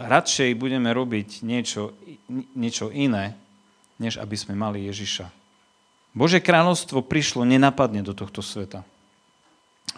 radšej 0.00 0.56
budeme 0.56 0.88
robiť 0.92 1.44
niečo, 1.44 1.92
niečo 2.56 2.88
iné, 2.88 3.36
než 4.00 4.16
aby 4.16 4.36
sme 4.36 4.56
mali 4.56 4.88
Ježiša. 4.88 5.28
Bože 6.16 6.42
kráľovstvo 6.42 7.04
prišlo 7.04 7.46
nenapadne 7.46 8.02
do 8.02 8.16
tohto 8.16 8.42
sveta. 8.42 8.82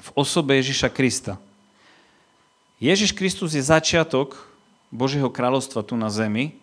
V 0.03 0.09
osobe 0.19 0.59
Ježiša 0.61 0.93
Krista. 0.93 1.41
Ježiš 2.83 3.15
Kristus 3.15 3.55
je 3.55 3.63
začiatok 3.63 4.35
Božieho 4.91 5.31
kráľovstva 5.31 5.87
tu 5.87 5.95
na 5.95 6.11
zemi 6.11 6.59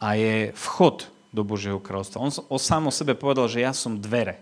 a 0.00 0.16
je 0.16 0.56
vchod 0.56 1.06
do 1.30 1.44
Božieho 1.44 1.78
kráľovstva. 1.78 2.18
On, 2.18 2.32
o 2.32 2.58
sám 2.58 2.88
o 2.88 2.92
sebe 2.94 3.12
povedal, 3.12 3.46
že 3.46 3.62
ja 3.62 3.76
som 3.76 4.00
dvere. 4.00 4.40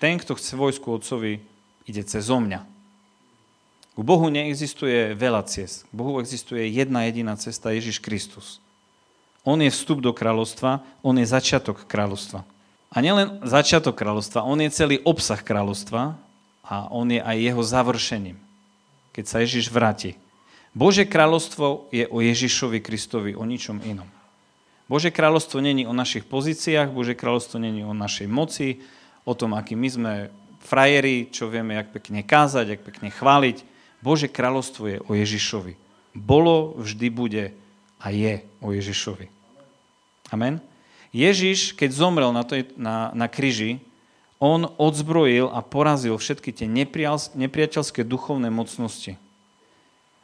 Ten, 0.00 0.16
kto 0.16 0.32
chce 0.34 0.56
vojsku 0.56 0.88
otcovi, 0.88 1.44
ide 1.84 2.02
cez 2.08 2.24
mňa. 2.26 2.79
K 3.94 4.00
Bohu 4.06 4.26
neexistuje 4.30 5.18
veľa 5.18 5.44
ciest. 5.50 5.84
K 5.90 5.92
Bohu 5.94 6.22
existuje 6.22 6.70
jedna 6.70 7.04
jediná 7.10 7.34
cesta, 7.34 7.74
Ježiš 7.74 7.98
Kristus. 7.98 8.62
On 9.42 9.56
je 9.56 9.72
vstup 9.72 10.04
do 10.04 10.12
kráľovstva, 10.12 10.84
on 11.00 11.16
je 11.16 11.26
začiatok 11.26 11.88
kráľovstva. 11.88 12.44
A 12.90 12.96
nielen 12.98 13.40
začiatok 13.46 13.96
kráľovstva, 13.96 14.44
on 14.44 14.58
je 14.60 14.70
celý 14.74 14.96
obsah 15.06 15.38
kráľovstva 15.38 16.18
a 16.66 16.76
on 16.90 17.06
je 17.08 17.22
aj 17.22 17.36
jeho 17.38 17.62
završením, 17.62 18.38
keď 19.14 19.24
sa 19.26 19.36
Ježiš 19.42 19.70
vráti. 19.70 20.18
Bože 20.70 21.02
kráľovstvo 21.02 21.90
je 21.90 22.06
o 22.06 22.22
Ježišovi 22.22 22.78
Kristovi, 22.78 23.34
o 23.34 23.42
ničom 23.42 23.82
inom. 23.82 24.06
Bože 24.90 25.14
kráľovstvo 25.14 25.62
není 25.62 25.86
o 25.86 25.94
našich 25.94 26.26
pozíciách, 26.26 26.90
Bože 26.90 27.14
kráľovstvo 27.14 27.62
není 27.62 27.86
o 27.86 27.94
našej 27.94 28.26
moci, 28.26 28.82
o 29.22 29.38
tom, 29.38 29.54
aký 29.54 29.78
my 29.78 29.88
sme 29.90 30.12
frajeri, 30.66 31.30
čo 31.30 31.46
vieme, 31.46 31.78
jak 31.78 31.94
pekne 31.94 32.26
kázať, 32.26 32.66
jak 32.74 32.82
pekne 32.82 33.08
chváliť. 33.14 33.69
Bože 34.00 34.28
kráľovstvo 34.32 34.84
je 34.88 34.98
o 35.04 35.12
Ježišovi. 35.12 35.76
Bolo, 36.16 36.74
vždy 36.80 37.06
bude 37.12 37.44
a 38.00 38.06
je 38.10 38.42
o 38.64 38.72
Ježišovi. 38.72 39.28
Amen. 40.32 40.58
Ježiš, 41.12 41.74
keď 41.74 41.90
zomrel 41.92 42.30
na, 42.30 42.42
to, 42.46 42.64
na, 42.78 43.10
na 43.12 43.26
kryži, 43.26 43.82
on 44.40 44.72
odzbrojil 44.80 45.52
a 45.52 45.60
porazil 45.60 46.16
všetky 46.16 46.54
tie 46.54 46.64
nepriateľské 47.36 48.06
duchovné 48.06 48.48
mocnosti. 48.48 49.20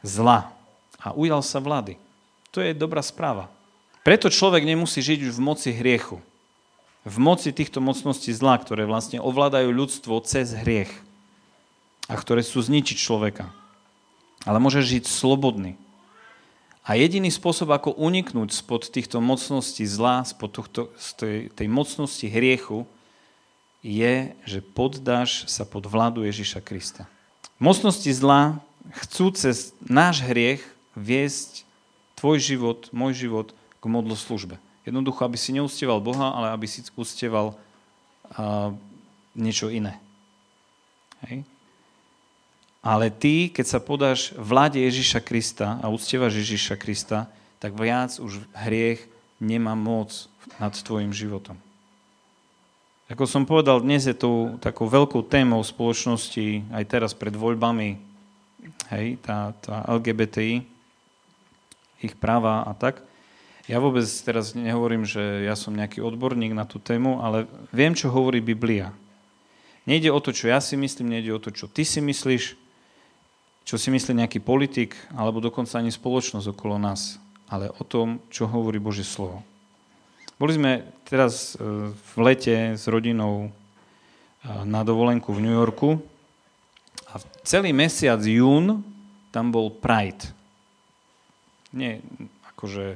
Zla. 0.01 0.49
A 0.97 1.13
ujal 1.13 1.45
sa 1.45 1.61
vlády. 1.61 2.01
To 2.49 2.63
je 2.63 2.73
dobrá 2.73 3.05
správa. 3.05 3.53
Preto 4.01 4.33
človek 4.33 4.65
nemusí 4.65 5.03
žiť 5.03 5.29
už 5.29 5.37
v 5.37 5.45
moci 5.45 5.69
hriechu. 5.69 6.17
V 7.05 7.15
moci 7.21 7.53
týchto 7.53 7.77
mocností 7.77 8.33
zla, 8.33 8.57
ktoré 8.57 8.89
vlastne 8.89 9.21
ovládajú 9.21 9.69
ľudstvo 9.69 10.17
cez 10.25 10.55
hriech. 10.57 10.91
a 12.07 12.15
ktoré 12.15 12.39
sú 12.39 12.63
zničiť 12.63 12.95
človeka. 12.95 13.51
Ale 14.45 14.61
môžeš 14.61 14.99
žiť 14.99 15.03
slobodný. 15.07 15.79
A 16.87 16.95
jediný 16.95 17.27
spôsob, 17.27 17.67
ako 17.73 17.99
uniknúť 17.99 18.55
spod 18.55 18.87
týchto 18.87 19.19
mocností 19.19 19.83
zla, 19.83 20.23
spod 20.23 20.55
tohto, 20.55 20.87
tej, 21.19 21.51
tej 21.51 21.67
mocnosti 21.67 22.23
hriechu, 22.23 22.87
je, 23.83 24.31
že 24.47 24.59
poddáš 24.63 25.47
sa 25.51 25.67
pod 25.67 25.83
vládu 25.83 26.23
Ježiša 26.23 26.63
Krista. 26.63 27.03
Mocnosti 27.59 28.07
zla 28.11 28.63
chcú 29.03 29.35
cez 29.35 29.75
náš 29.83 30.23
hriech 30.23 30.63
viesť 30.95 31.67
tvoj 32.15 32.39
život, 32.39 32.79
môj 32.95 33.19
život 33.19 33.51
k 33.77 33.85
modloslužbe. 33.85 34.55
Jednoducho, 34.87 35.27
aby 35.27 35.35
si 35.35 35.51
neustieval 35.51 35.99
Boha, 35.99 36.31
ale 36.31 36.55
aby 36.55 36.65
si 36.65 36.79
ustieval 36.95 37.53
uh, 37.53 38.71
niečo 39.35 39.67
iné. 39.67 39.99
Hej? 41.27 41.43
Ale 42.87 43.11
ty, 43.11 43.51
keď 43.51 43.65
sa 43.67 43.83
podáš 43.83 44.31
vláde 44.39 44.79
Ježiša 44.79 45.19
Krista 45.19 45.75
a 45.83 45.91
uctievaš 45.91 46.39
Ježiša 46.39 46.79
Krista, 46.79 47.27
tak 47.59 47.75
viac 47.75 48.15
už 48.15 48.39
hriech 48.55 49.03
nemá 49.43 49.75
moc 49.75 50.31
nad 50.55 50.71
tvojim 50.71 51.11
životom. 51.11 51.59
Ako 53.11 53.27
som 53.27 53.43
povedal, 53.43 53.83
dnes 53.83 54.07
je 54.07 54.15
tu 54.15 54.55
takou 54.63 54.87
veľkou 54.87 55.19
témou 55.27 55.59
spoločnosti, 55.67 56.63
aj 56.71 56.83
teraz 56.87 57.11
pred 57.11 57.35
voľbami, 57.35 57.99
hej, 58.95 59.19
tá, 59.19 59.51
tá 59.59 59.83
LGBTI, 59.91 60.63
ich 62.07 62.15
práva 62.15 62.63
a 62.63 62.71
tak. 62.71 63.03
Ja 63.67 63.83
vôbec 63.83 64.07
teraz 64.23 64.55
nehovorím, 64.55 65.03
že 65.03 65.43
ja 65.43 65.59
som 65.59 65.75
nejaký 65.75 65.99
odborník 65.99 66.55
na 66.55 66.63
tú 66.63 66.79
tému, 66.79 67.19
ale 67.19 67.51
viem, 67.75 67.91
čo 67.91 68.07
hovorí 68.07 68.39
Biblia. 68.39 68.95
Nejde 69.83 70.07
o 70.07 70.23
to, 70.23 70.31
čo 70.31 70.47
ja 70.47 70.63
si 70.63 70.79
myslím, 70.79 71.11
nejde 71.11 71.35
o 71.35 71.43
to, 71.43 71.51
čo 71.51 71.67
ty 71.67 71.83
si 71.83 71.99
myslíš, 71.99 72.66
čo 73.67 73.75
si 73.75 73.91
myslí 73.91 74.15
nejaký 74.15 74.39
politik, 74.39 74.95
alebo 75.11 75.43
dokonca 75.43 75.75
ani 75.75 75.91
spoločnosť 75.91 76.55
okolo 76.55 76.79
nás, 76.79 77.19
ale 77.51 77.67
o 77.67 77.83
tom, 77.83 78.23
čo 78.31 78.47
hovorí 78.47 78.79
Božie 78.79 79.03
slovo. 79.03 79.43
Boli 80.39 80.55
sme 80.55 80.87
teraz 81.03 81.59
e, 81.59 81.91
v 81.91 82.13
lete 82.23 82.79
s 82.79 82.87
rodinou 82.87 83.47
e, 83.47 83.49
na 84.63 84.87
dovolenku 84.87 85.35
v 85.35 85.43
New 85.43 85.51
Yorku 85.51 85.99
a 87.11 87.19
celý 87.43 87.75
mesiac 87.75 88.23
jún 88.23 88.79
tam 89.35 89.51
bol 89.51 89.67
Pride. 89.67 90.31
Nie 91.75 91.99
akože 92.55 92.95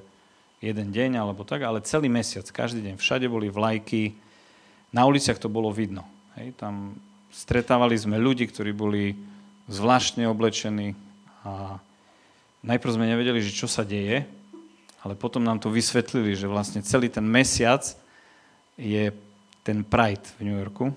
jeden 0.64 0.88
deň 0.96 1.20
alebo 1.20 1.44
tak, 1.44 1.68
ale 1.68 1.84
celý 1.84 2.08
mesiac, 2.08 2.48
každý 2.48 2.80
deň. 2.80 2.96
Všade 2.96 3.28
boli 3.28 3.52
vlajky, 3.52 4.16
na 4.96 5.04
uliciach 5.04 5.36
to 5.36 5.52
bolo 5.52 5.68
vidno. 5.68 6.08
Hej, 6.40 6.56
tam 6.56 6.96
stretávali 7.28 8.00
sme 8.00 8.16
ľudí, 8.16 8.48
ktorí 8.48 8.72
boli 8.72 9.31
zvláštne 9.72 10.28
oblečení 10.28 11.00
a 11.48 11.80
najprv 12.62 12.92
sme 12.92 13.08
nevedeli, 13.08 13.40
že 13.40 13.56
čo 13.56 13.72
sa 13.72 13.88
deje, 13.88 14.28
ale 15.02 15.14
potom 15.16 15.42
nám 15.42 15.64
to 15.64 15.72
vysvetlili, 15.72 16.36
že 16.36 16.52
vlastne 16.52 16.84
celý 16.84 17.08
ten 17.08 17.24
mesiac 17.24 17.82
je 18.76 19.10
ten 19.64 19.82
Pride 19.82 20.28
v 20.38 20.52
New 20.52 20.58
Yorku. 20.60 20.94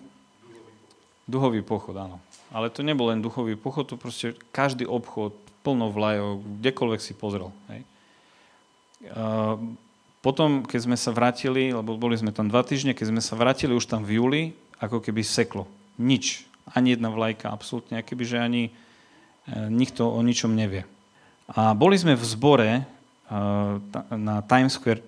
Duhový 1.24 1.64
pochod, 1.64 1.96
áno. 1.96 2.20
Ale 2.52 2.68
to 2.68 2.84
nebol 2.84 3.08
len 3.08 3.24
duchový 3.24 3.56
pochod, 3.56 3.88
to 3.88 3.96
proste 3.96 4.36
každý 4.52 4.84
obchod, 4.84 5.32
plno 5.64 5.88
vlajov, 5.88 6.44
kdekoľvek 6.60 7.00
si 7.00 7.16
pozrel. 7.16 7.48
Hej. 7.72 7.80
Potom, 10.20 10.64
keď 10.64 10.80
sme 10.84 10.96
sa 11.00 11.12
vrátili, 11.12 11.72
lebo 11.72 11.96
boli 11.96 12.16
sme 12.16 12.32
tam 12.32 12.52
dva 12.52 12.60
týždne, 12.60 12.92
keď 12.92 13.16
sme 13.16 13.22
sa 13.24 13.36
vrátili 13.36 13.72
už 13.72 13.88
tam 13.88 14.04
v 14.04 14.20
júli, 14.20 14.42
ako 14.76 15.00
keby 15.00 15.24
seklo. 15.24 15.64
Nič 15.96 16.44
ani 16.72 16.96
jedna 16.96 17.12
vlajka, 17.12 17.52
absolútne, 17.52 18.00
akoby, 18.00 18.24
že 18.24 18.38
ani 18.40 18.62
e, 18.68 18.72
nikto 19.68 20.08
o 20.08 20.20
ničom 20.24 20.56
nevie. 20.56 20.88
A 21.52 21.76
boli 21.76 22.00
sme 22.00 22.16
v 22.16 22.24
zbore 22.24 22.70
e, 22.80 22.82
na 24.16 24.40
Times 24.48 24.80
Square, 24.80 25.04
e, 25.04 25.06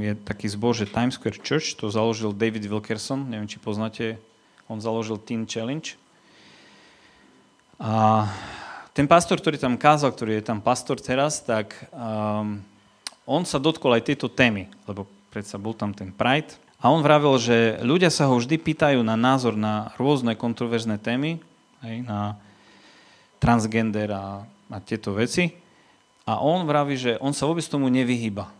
je 0.00 0.12
taký 0.24 0.46
zbor, 0.48 0.72
že 0.72 0.88
Times 0.88 1.20
Square 1.20 1.44
Church, 1.44 1.76
to 1.76 1.92
založil 1.92 2.32
David 2.32 2.64
Wilkerson, 2.64 3.28
neviem, 3.28 3.50
či 3.50 3.60
poznáte, 3.60 4.16
on 4.64 4.80
založil 4.80 5.20
Teen 5.20 5.44
Challenge. 5.44 6.00
A 7.76 8.24
ten 8.96 9.04
pastor, 9.04 9.36
ktorý 9.36 9.60
tam 9.60 9.76
kázal, 9.76 10.14
ktorý 10.14 10.40
je 10.40 10.46
tam 10.46 10.62
pastor 10.64 10.96
teraz, 10.96 11.42
tak 11.42 11.74
um, 11.90 12.62
on 13.26 13.42
sa 13.42 13.58
dotkol 13.58 13.98
aj 13.98 14.06
tejto 14.06 14.30
témy, 14.30 14.70
lebo 14.86 15.04
predsa 15.34 15.58
bol 15.58 15.74
tam 15.74 15.90
ten 15.90 16.14
Pride 16.14 16.63
a 16.84 16.92
on 16.92 17.00
vravel, 17.00 17.40
že 17.40 17.80
ľudia 17.80 18.12
sa 18.12 18.28
ho 18.28 18.36
vždy 18.36 18.60
pýtajú 18.60 19.00
na 19.00 19.16
názor 19.16 19.56
na 19.56 19.96
rôzne 19.96 20.36
kontroverzné 20.36 21.00
témy, 21.00 21.40
hej, 21.80 22.04
na 22.04 22.36
transgender 23.40 24.12
a, 24.12 24.44
a 24.68 24.76
tieto 24.84 25.16
veci. 25.16 25.56
A 26.28 26.44
on 26.44 26.68
vraví, 26.68 27.00
že 27.00 27.16
on 27.24 27.32
sa 27.32 27.48
vôbec 27.48 27.64
tomu 27.64 27.88
nevyhýba. 27.88 28.52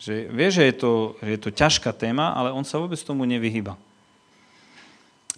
Že 0.00 0.32
vie, 0.32 0.48
že 0.48 0.62
je, 0.64 0.74
to, 0.80 0.92
že 1.20 1.30
je 1.36 1.40
to 1.44 1.50
ťažká 1.52 1.92
téma, 1.92 2.32
ale 2.32 2.56
on 2.56 2.64
sa 2.64 2.80
vôbec 2.80 3.00
tomu 3.04 3.28
nevyhýba. 3.28 3.76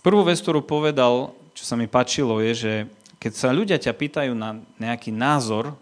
Prvú 0.07 0.23
vec, 0.23 0.39
ktorú 0.39 0.63
povedal, 0.63 1.35
čo 1.51 1.67
sa 1.67 1.75
mi 1.75 1.91
páčilo, 1.91 2.39
je, 2.47 2.53
že 2.55 2.73
keď 3.19 3.33
sa 3.35 3.51
ľudia 3.51 3.83
ťa 3.83 3.91
pýtajú 3.91 4.33
na 4.39 4.63
nejaký 4.79 5.11
názor, 5.11 5.75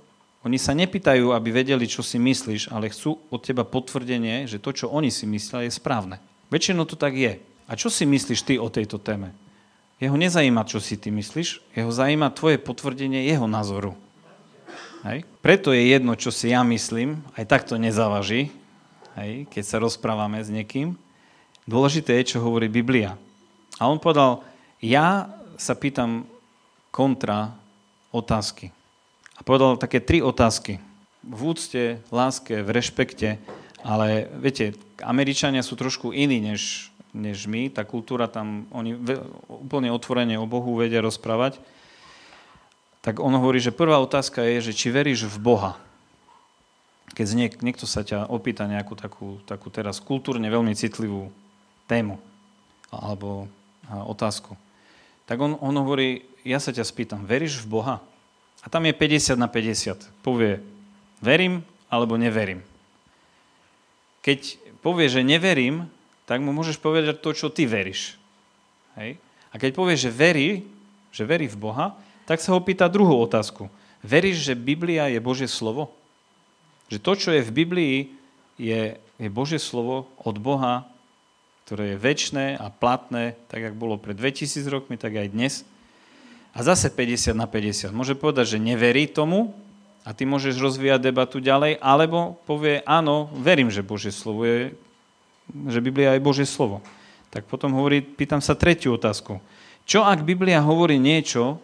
oni 0.43 0.59
sa 0.59 0.75
nepýtajú, 0.75 1.31
aby 1.31 1.55
vedeli, 1.55 1.87
čo 1.87 2.03
si 2.03 2.19
myslíš, 2.19 2.75
ale 2.75 2.91
chcú 2.91 3.15
od 3.31 3.41
teba 3.47 3.63
potvrdenie, 3.63 4.51
že 4.51 4.59
to, 4.59 4.75
čo 4.75 4.91
oni 4.91 5.07
si 5.15 5.23
myslia, 5.31 5.71
je 5.71 5.79
správne. 5.79 6.19
Väčšinou 6.51 6.83
to 6.83 6.99
tak 6.99 7.15
je. 7.15 7.39
A 7.71 7.73
čo 7.79 7.87
si 7.87 8.03
myslíš 8.03 8.43
ty 8.43 8.55
o 8.59 8.67
tejto 8.67 8.99
téme? 8.99 9.31
Jeho 10.03 10.19
nezajíma, 10.19 10.67
čo 10.67 10.83
si 10.83 10.99
ty 10.99 11.15
myslíš, 11.15 11.79
jeho 11.79 11.93
zajíma 11.95 12.35
tvoje 12.35 12.59
potvrdenie 12.59 13.23
jeho 13.23 13.47
názoru. 13.47 13.95
Hej? 15.07 15.23
Preto 15.39 15.71
je 15.71 15.95
jedno, 15.95 16.19
čo 16.19 16.35
si 16.35 16.51
ja 16.51 16.67
myslím, 16.67 17.23
aj 17.39 17.45
tak 17.47 17.63
to 17.63 17.79
nezavaží, 17.79 18.51
hej? 19.15 19.47
keď 19.47 19.63
sa 19.63 19.79
rozprávame 19.79 20.43
s 20.43 20.51
niekým. 20.51 20.99
Dôležité 21.71 22.19
je, 22.19 22.35
čo 22.35 22.43
hovorí 22.43 22.67
Biblia. 22.67 23.15
A 23.79 23.87
on 23.87 24.03
povedal, 24.03 24.43
ja 24.83 25.31
sa 25.55 25.79
pýtam 25.79 26.27
kontra 26.91 27.55
otázky. 28.11 28.75
A 29.43 29.47
povedal 29.51 29.75
také 29.75 29.99
tri 29.99 30.23
otázky. 30.23 30.79
V 31.27 31.41
úcte, 31.51 31.99
láske, 32.15 32.63
v 32.63 32.71
rešpekte, 32.79 33.43
ale 33.83 34.31
viete, 34.39 34.79
Američania 35.03 35.67
sú 35.67 35.75
trošku 35.75 36.15
iní 36.15 36.39
než, 36.39 36.95
než 37.11 37.51
my, 37.51 37.67
tá 37.67 37.83
kultúra 37.83 38.31
tam, 38.31 38.71
oni 38.71 38.95
úplne 39.51 39.91
otvorene 39.91 40.39
o 40.39 40.47
Bohu 40.47 40.79
vedia 40.79 41.03
rozprávať. 41.03 41.59
Tak 43.03 43.19
on 43.19 43.35
hovorí, 43.35 43.59
že 43.59 43.75
prvá 43.75 43.99
otázka 43.99 44.47
je, 44.47 44.71
že 44.71 44.79
či 44.79 44.95
veríš 44.95 45.27
v 45.27 45.43
Boha. 45.43 45.75
Keď 47.11 47.27
niek- 47.35 47.61
niekto 47.67 47.91
sa 47.91 48.07
ťa 48.07 48.31
opýta 48.31 48.71
nejakú 48.71 48.95
takú, 48.95 49.43
takú 49.43 49.75
teraz 49.75 49.99
kultúrne 49.99 50.47
veľmi 50.47 50.71
citlivú 50.79 51.35
tému 51.91 52.23
alebo 52.95 53.51
otázku, 53.91 54.55
tak 55.27 55.43
on, 55.43 55.59
on 55.59 55.75
hovorí, 55.83 56.31
ja 56.47 56.63
sa 56.63 56.71
ťa 56.71 56.87
spýtam, 56.87 57.27
veríš 57.27 57.67
v 57.67 57.83
Boha? 57.83 57.99
A 58.63 58.71
tam 58.71 58.87
je 58.87 58.95
50 58.95 59.35
na 59.35 59.51
50. 59.51 60.23
Povie, 60.23 60.63
verím 61.19 61.67
alebo 61.91 62.15
neverím. 62.15 62.63
Keď 64.23 64.59
povie, 64.81 65.11
že 65.11 65.27
neverím, 65.27 65.91
tak 66.27 66.39
mu 66.39 66.55
môžeš 66.55 66.79
povedať 66.79 67.19
to, 67.19 67.35
čo 67.35 67.51
ty 67.51 67.67
veríš. 67.67 68.15
Hej? 68.95 69.19
A 69.51 69.59
keď 69.59 69.75
povie, 69.75 69.99
že 69.99 70.09
verí, 70.09 70.65
že 71.11 71.27
verí 71.27 71.51
v 71.51 71.59
Boha, 71.59 71.99
tak 72.25 72.39
sa 72.39 72.55
ho 72.55 72.63
pýta 72.63 72.87
druhú 72.87 73.19
otázku. 73.27 73.67
Veríš, 74.01 74.47
že 74.47 74.55
Biblia 74.55 75.11
je 75.11 75.19
Božie 75.19 75.51
slovo? 75.51 75.91
Že 76.89 76.99
to, 77.03 77.13
čo 77.19 77.31
je 77.35 77.43
v 77.43 77.55
Biblii, 77.55 77.97
je, 78.57 78.97
je 79.19 79.29
Božie 79.29 79.59
slovo 79.59 80.07
od 80.23 80.37
Boha, 80.39 80.87
ktoré 81.67 81.95
je 81.95 82.03
väčné 82.03 82.47
a 82.59 82.71
platné, 82.71 83.39
tak 83.51 83.71
ako 83.71 83.77
bolo 83.79 83.95
pred 83.99 84.15
2000 84.19 84.67
rokmi, 84.71 84.99
tak 84.99 85.15
aj 85.19 85.31
dnes 85.31 85.63
a 86.53 86.59
zase 86.61 86.93
50 86.93 87.33
na 87.33 87.49
50. 87.49 87.97
Môže 87.97 88.13
povedať, 88.13 88.57
že 88.57 88.59
neverí 88.61 89.09
tomu 89.09 89.57
a 90.05 90.13
ty 90.13 90.29
môžeš 90.29 90.61
rozvíjať 90.61 91.01
debatu 91.01 91.41
ďalej, 91.41 91.81
alebo 91.81 92.37
povie, 92.45 92.85
áno, 92.85 93.33
verím, 93.41 93.73
že 93.73 93.87
Božie 93.87 94.13
slovo 94.13 94.45
je, 94.45 94.77
že 95.69 95.81
Biblia 95.81 96.15
je 96.17 96.25
Božie 96.25 96.45
slovo. 96.45 96.85
Tak 97.33 97.49
potom 97.49 97.73
hovorí, 97.73 98.05
pýtam 98.05 98.45
sa 98.45 98.53
tretiu 98.53 99.01
otázku. 99.01 99.41
Čo 99.89 100.05
ak 100.05 100.23
Biblia 100.23 100.61
hovorí 100.61 101.01
niečo, 101.01 101.59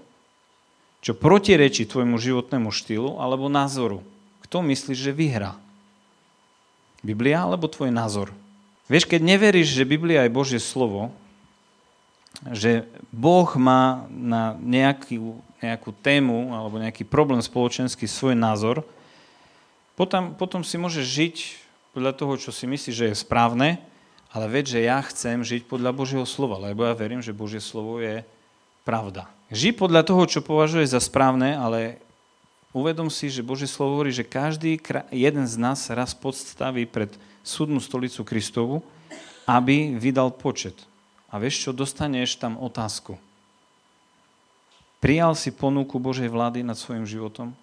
čo 1.04 1.14
protirečí 1.14 1.86
tvojmu 1.86 2.18
životnému 2.18 2.72
štýlu 2.72 3.20
alebo 3.20 3.46
názoru? 3.46 4.02
Kto 4.42 4.64
myslíš, 4.64 4.98
že 4.98 5.12
vyhrá? 5.14 5.54
Biblia 7.04 7.46
alebo 7.46 7.70
tvoj 7.70 7.94
názor? 7.94 8.34
Vieš, 8.90 9.06
keď 9.06 9.20
neveríš, 9.22 9.76
že 9.76 9.86
Biblia 9.86 10.24
je 10.24 10.34
Božie 10.34 10.58
slovo, 10.58 11.12
že 12.54 12.86
Boh 13.10 13.48
má 13.58 14.06
na 14.12 14.54
nejakú, 14.62 15.42
nejakú 15.58 15.90
tému 16.04 16.54
alebo 16.54 16.78
nejaký 16.78 17.02
problém 17.02 17.42
spoločenský 17.42 18.06
svoj 18.06 18.38
názor, 18.38 18.86
potom, 19.98 20.30
potom 20.38 20.62
si 20.62 20.78
môžeš 20.78 21.06
žiť 21.06 21.36
podľa 21.90 22.12
toho, 22.14 22.38
čo 22.38 22.54
si 22.54 22.70
myslíš, 22.70 22.94
že 22.94 23.06
je 23.10 23.16
správne, 23.18 23.82
ale 24.30 24.46
veď, 24.46 24.78
že 24.78 24.80
ja 24.86 25.02
chcem 25.02 25.42
žiť 25.42 25.66
podľa 25.66 25.90
Božieho 25.90 26.22
slova, 26.22 26.60
lebo 26.62 26.86
ja 26.86 26.94
verím, 26.94 27.18
že 27.18 27.34
Božie 27.34 27.58
slovo 27.58 27.98
je 27.98 28.22
pravda. 28.86 29.26
Ži 29.50 29.74
podľa 29.74 30.06
toho, 30.06 30.22
čo 30.30 30.40
považuje 30.44 30.86
za 30.86 31.02
správne, 31.02 31.58
ale 31.58 31.98
uvedom 32.70 33.10
si, 33.10 33.32
že 33.32 33.42
Božie 33.42 33.66
slovo 33.66 33.98
hovorí, 33.98 34.14
že 34.14 34.22
každý 34.22 34.78
jeden 35.10 35.46
z 35.48 35.56
nás 35.58 35.88
raz 35.90 36.14
podstaví 36.14 36.86
pred 36.86 37.10
súdnu 37.42 37.80
stolicu 37.80 38.22
Kristovu, 38.22 38.84
aby 39.48 39.96
vydal 39.96 40.30
počet. 40.30 40.87
A 41.28 41.36
vieš 41.36 41.68
čo, 41.68 41.70
dostaneš 41.76 42.40
tam 42.40 42.56
otázku. 42.56 43.20
Prijal 44.98 45.36
si 45.38 45.54
ponuku 45.54 46.00
Božej 46.02 46.26
vlády 46.26 46.66
nad 46.66 46.74
svojim 46.74 47.06
životom? 47.06 47.54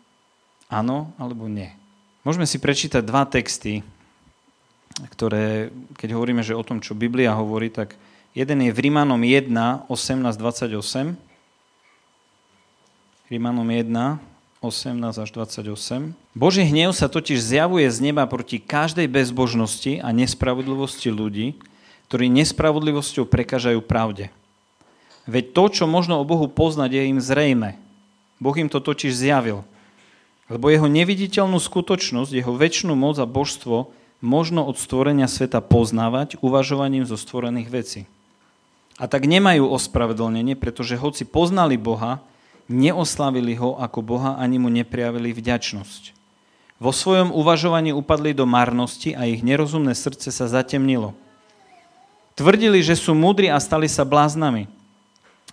Áno 0.72 1.12
alebo 1.20 1.50
nie? 1.52 1.74
Môžeme 2.24 2.48
si 2.48 2.58
prečítať 2.58 3.04
dva 3.06 3.28
texty, 3.28 3.86
ktoré, 5.14 5.70
keď 6.00 6.16
hovoríme, 6.16 6.42
že 6.42 6.56
o 6.56 6.64
tom, 6.64 6.80
čo 6.80 6.96
Biblia 6.96 7.36
hovorí, 7.36 7.68
tak 7.68 8.00
jeden 8.32 8.64
je 8.64 8.72
v 8.72 8.80
Rímanom 8.88 9.20
1, 9.20 9.52
18, 9.52 9.90
28, 10.40 11.18
Rímanom 13.26 13.68
1, 13.68 13.92
18 14.62 15.02
až 15.22 15.30
28. 15.34 16.14
Boží 16.34 16.64
hnev 16.66 16.94
sa 16.96 17.06
totiž 17.06 17.38
zjavuje 17.38 17.86
z 17.92 17.98
neba 18.02 18.26
proti 18.26 18.58
každej 18.58 19.06
bezbožnosti 19.06 20.02
a 20.02 20.10
nespravodlivosti 20.10 21.14
ľudí, 21.14 21.58
ktorí 22.16 22.32
nespravodlivosťou 22.32 23.28
prekážajú 23.28 23.84
pravde. 23.84 24.32
Veď 25.28 25.52
to, 25.52 25.64
čo 25.68 25.84
možno 25.84 26.24
o 26.24 26.24
Bohu 26.24 26.48
poznať, 26.48 26.96
je 26.96 27.04
im 27.12 27.20
zrejme. 27.20 27.76
Boh 28.40 28.56
im 28.56 28.72
to 28.72 28.80
totiž 28.80 29.12
zjavil. 29.12 29.68
Lebo 30.48 30.72
jeho 30.72 30.88
neviditeľnú 30.88 31.60
skutočnosť, 31.60 32.32
jeho 32.32 32.56
väčšinu 32.56 32.96
moc 32.96 33.20
a 33.20 33.28
božstvo 33.28 33.92
možno 34.24 34.64
od 34.64 34.80
stvorenia 34.80 35.28
sveta 35.28 35.60
poznávať 35.60 36.40
uvažovaním 36.40 37.04
zo 37.04 37.20
stvorených 37.20 37.68
vecí. 37.68 38.02
A 38.96 39.12
tak 39.12 39.28
nemajú 39.28 39.68
ospravedlnenie, 39.68 40.56
pretože 40.56 40.96
hoci 40.96 41.28
poznali 41.28 41.76
Boha, 41.76 42.24
neoslavili 42.72 43.60
ho 43.60 43.76
ako 43.76 44.00
Boha 44.00 44.40
ani 44.40 44.56
mu 44.56 44.72
neprijavili 44.72 45.36
vďačnosť. 45.36 46.16
Vo 46.80 46.96
svojom 46.96 47.36
uvažovaní 47.36 47.92
upadli 47.92 48.32
do 48.32 48.48
marnosti 48.48 49.12
a 49.12 49.28
ich 49.28 49.44
nerozumné 49.44 49.92
srdce 49.92 50.32
sa 50.32 50.48
zatemnilo. 50.48 51.12
Tvrdili, 52.36 52.84
že 52.84 53.00
sú 53.00 53.16
múdri 53.16 53.48
a 53.48 53.56
stali 53.64 53.88
sa 53.88 54.04
bláznami. 54.04 54.68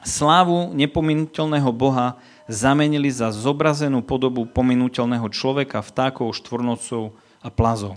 Slávu 0.03 0.75
nepominuteľného 0.75 1.71
Boha 1.71 2.19
zamenili 2.51 3.07
za 3.07 3.31
zobrazenú 3.31 4.03
podobu 4.03 4.43
pominuteľného 4.51 5.31
človeka, 5.31 5.79
vtákov, 5.79 6.35
štvornocov 6.35 7.15
a 7.39 7.49
plazov. 7.55 7.95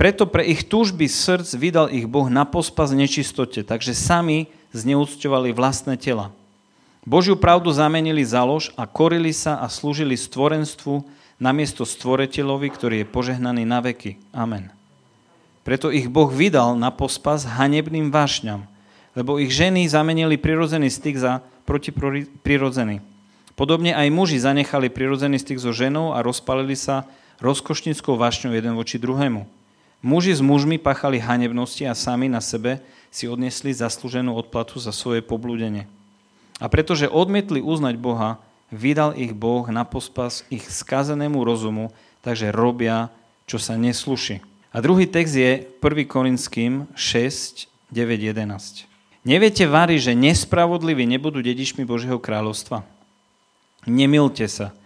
Preto 0.00 0.24
pre 0.24 0.48
ich 0.48 0.64
túžby 0.64 1.10
srdc 1.10 1.48
vydal 1.60 1.86
ich 1.92 2.08
Boh 2.08 2.32
na 2.32 2.48
pospas 2.48 2.88
nečistote, 2.94 3.60
takže 3.60 3.92
sami 3.92 4.48
zneúcťovali 4.72 5.52
vlastné 5.52 6.00
tela. 6.00 6.32
Božiu 7.04 7.36
pravdu 7.36 7.68
zamenili 7.68 8.24
za 8.24 8.46
lož 8.48 8.72
a 8.80 8.88
korili 8.88 9.34
sa 9.36 9.60
a 9.60 9.68
slúžili 9.68 10.16
stvorenstvu 10.16 11.04
namiesto 11.36 11.84
stvoreteľovi, 11.84 12.68
ktorý 12.72 12.96
je 13.02 13.10
požehnaný 13.12 13.68
na 13.68 13.84
veky. 13.84 14.16
Amen. 14.32 14.77
Preto 15.68 15.92
ich 15.92 16.08
Boh 16.08 16.32
vydal 16.32 16.80
na 16.80 16.88
pospas 16.88 17.44
hanebným 17.44 18.08
vášňam, 18.08 18.64
lebo 19.12 19.36
ich 19.36 19.52
ženy 19.52 19.84
zamenili 19.84 20.40
prirodzený 20.40 20.88
styk 20.88 21.20
za 21.20 21.44
protiprirodzený. 21.68 23.04
Podobne 23.52 23.92
aj 23.92 24.08
muži 24.08 24.40
zanechali 24.40 24.88
prirodzený 24.88 25.36
styk 25.36 25.60
so 25.60 25.76
ženou 25.76 26.16
a 26.16 26.24
rozpalili 26.24 26.72
sa 26.72 27.04
rozkošnickou 27.44 28.16
vášňou 28.16 28.56
jeden 28.56 28.80
voči 28.80 28.96
druhému. 28.96 29.44
Muži 30.00 30.32
s 30.32 30.40
mužmi 30.40 30.80
pachali 30.80 31.20
hanebnosti 31.20 31.84
a 31.84 31.92
sami 31.92 32.32
na 32.32 32.40
sebe 32.40 32.80
si 33.12 33.28
odnesli 33.28 33.68
zaslúženú 33.68 34.32
odplatu 34.40 34.80
za 34.80 34.96
svoje 34.96 35.20
poblúdenie. 35.20 35.84
A 36.64 36.72
pretože 36.72 37.12
odmietli 37.12 37.60
uznať 37.60 38.00
Boha, 38.00 38.40
vydal 38.72 39.12
ich 39.20 39.36
Boh 39.36 39.68
na 39.68 39.84
pospas 39.84 40.48
ich 40.48 40.64
skazenému 40.64 41.44
rozumu, 41.44 41.92
takže 42.24 42.56
robia, 42.56 43.12
čo 43.44 43.60
sa 43.60 43.76
nesluší. 43.76 44.47
A 44.68 44.84
druhý 44.84 45.08
text 45.08 45.32
je 45.32 45.64
1. 45.64 46.04
Korinským 46.04 46.84
6, 46.92 47.68
9, 47.88 48.20
11. 48.20 48.84
Neviete, 49.24 49.64
Vary, 49.64 49.96
že 49.96 50.12
nespravodliví 50.12 51.08
nebudú 51.08 51.40
dedičmi 51.40 51.88
Božieho 51.88 52.20
kráľovstva? 52.20 52.84
Nemilte 53.88 54.44
sa. 54.44 54.76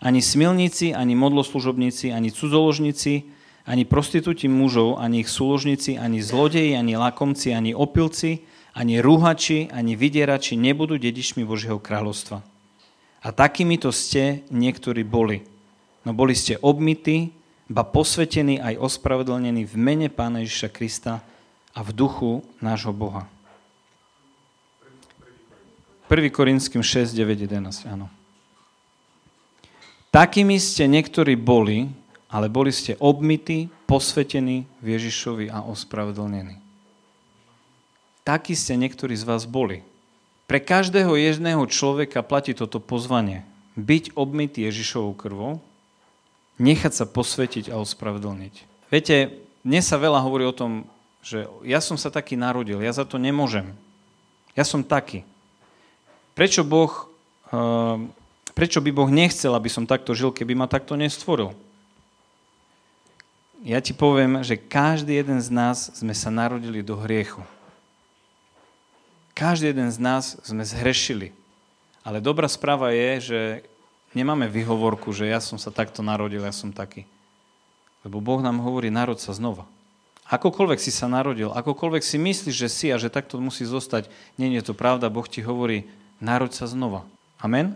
Ani 0.00 0.20
smilníci, 0.20 0.92
ani 0.92 1.16
modloslužobníci, 1.16 2.12
ani 2.12 2.32
cudzoložníci, 2.32 3.28
ani 3.64 3.84
prostitúti 3.84 4.48
mužov, 4.48 5.00
ani 5.00 5.24
ich 5.24 5.28
súložníci, 5.32 5.96
ani 6.00 6.24
zlodeji, 6.24 6.76
ani 6.76 6.96
lakomci, 6.96 7.52
ani 7.52 7.76
opilci, 7.76 8.44
ani 8.76 9.00
rúhači, 9.00 9.68
ani 9.72 9.96
vydierači 9.96 10.56
nebudú 10.56 10.96
dedičmi 10.96 11.44
Božieho 11.44 11.80
kráľovstva. 11.80 12.44
A 13.20 13.28
takýmito 13.32 13.92
ste 13.92 14.44
niektorí 14.48 15.04
boli. 15.04 15.44
No 16.08 16.16
boli 16.16 16.32
ste 16.32 16.56
obmity, 16.60 17.36
ba 17.70 17.86
posvetení 17.86 18.58
aj 18.58 18.82
ospravedlnení 18.82 19.62
v 19.62 19.74
mene 19.78 20.08
Pána 20.10 20.42
Ježiša 20.42 20.68
Krista 20.74 21.22
a 21.70 21.80
v 21.86 21.90
duchu 21.94 22.42
nášho 22.58 22.90
Boha. 22.90 23.30
1. 26.10 26.26
Korinským 26.34 26.82
6, 26.82 27.14
9, 27.14 27.46
11, 27.46 27.86
áno. 27.86 28.10
Takými 30.10 30.58
ste 30.58 30.90
niektorí 30.90 31.38
boli, 31.38 31.86
ale 32.26 32.50
boli 32.50 32.74
ste 32.74 32.98
obmity, 32.98 33.70
posvetení 33.86 34.66
v 34.82 34.98
Ježišovi 34.98 35.54
a 35.54 35.62
ospravedlnení 35.62 36.70
takí 38.30 38.54
ste 38.54 38.78
niektorí 38.78 39.18
z 39.18 39.26
vás 39.26 39.42
boli. 39.42 39.82
Pre 40.46 40.62
každého 40.62 41.18
jedného 41.18 41.66
človeka 41.66 42.22
platí 42.22 42.54
toto 42.54 42.78
pozvanie. 42.78 43.42
Byť 43.74 44.14
obmytý 44.14 44.70
Ježišovou 44.70 45.18
krvou, 45.18 45.58
nechať 46.60 46.92
sa 46.92 47.08
posvetiť 47.08 47.72
a 47.72 47.80
ospravedlniť. 47.80 48.54
Viete, 48.92 49.40
dnes 49.64 49.88
sa 49.88 49.96
veľa 49.96 50.20
hovorí 50.20 50.44
o 50.44 50.52
tom, 50.52 50.84
že 51.24 51.48
ja 51.64 51.80
som 51.80 51.96
sa 51.96 52.12
taký 52.12 52.36
narodil, 52.36 52.84
ja 52.84 52.92
za 52.92 53.08
to 53.08 53.16
nemôžem. 53.16 53.72
Ja 54.52 54.68
som 54.68 54.84
taký. 54.84 55.24
Prečo 56.36 56.60
Boh, 56.60 57.08
ehm, 57.48 58.12
prečo 58.52 58.84
by 58.84 58.90
Boh 58.92 59.08
nechcel, 59.08 59.56
aby 59.56 59.72
som 59.72 59.88
takto 59.88 60.12
žil, 60.12 60.32
keby 60.32 60.52
ma 60.52 60.68
takto 60.68 60.96
nestvoril? 60.96 61.56
Ja 63.60 63.80
ti 63.84 63.92
poviem, 63.92 64.40
že 64.40 64.56
každý 64.56 65.20
jeden 65.20 65.36
z 65.36 65.52
nás 65.52 65.92
sme 65.92 66.16
sa 66.16 66.32
narodili 66.32 66.80
do 66.80 66.96
hriechu. 66.96 67.44
Každý 69.36 69.72
jeden 69.72 69.92
z 69.92 70.00
nás 70.00 70.40
sme 70.40 70.64
zhrešili. 70.64 71.36
Ale 72.00 72.24
dobrá 72.24 72.48
správa 72.48 72.96
je, 72.96 73.10
že 73.20 73.40
nemáme 74.16 74.50
vyhovorku, 74.50 75.10
že 75.10 75.28
ja 75.28 75.38
som 75.38 75.56
sa 75.56 75.74
takto 75.74 76.04
narodil, 76.04 76.42
ja 76.42 76.54
som 76.54 76.70
taký. 76.74 77.08
Lebo 78.06 78.22
Boh 78.22 78.40
nám 78.40 78.62
hovorí, 78.64 78.88
narod 78.88 79.20
sa 79.20 79.36
znova. 79.36 79.68
Akokoľvek 80.30 80.78
si 80.78 80.94
sa 80.94 81.10
narodil, 81.10 81.50
akokoľvek 81.50 82.02
si 82.06 82.16
myslíš, 82.16 82.54
že 82.54 82.68
si 82.70 82.86
a 82.94 82.96
že 82.96 83.10
takto 83.10 83.42
musí 83.42 83.66
zostať, 83.66 84.06
nie 84.38 84.54
je 84.56 84.70
to 84.70 84.74
pravda, 84.78 85.10
Boh 85.10 85.26
ti 85.26 85.42
hovorí, 85.42 85.90
narod 86.22 86.54
sa 86.54 86.70
znova. 86.70 87.02
Amen? 87.42 87.74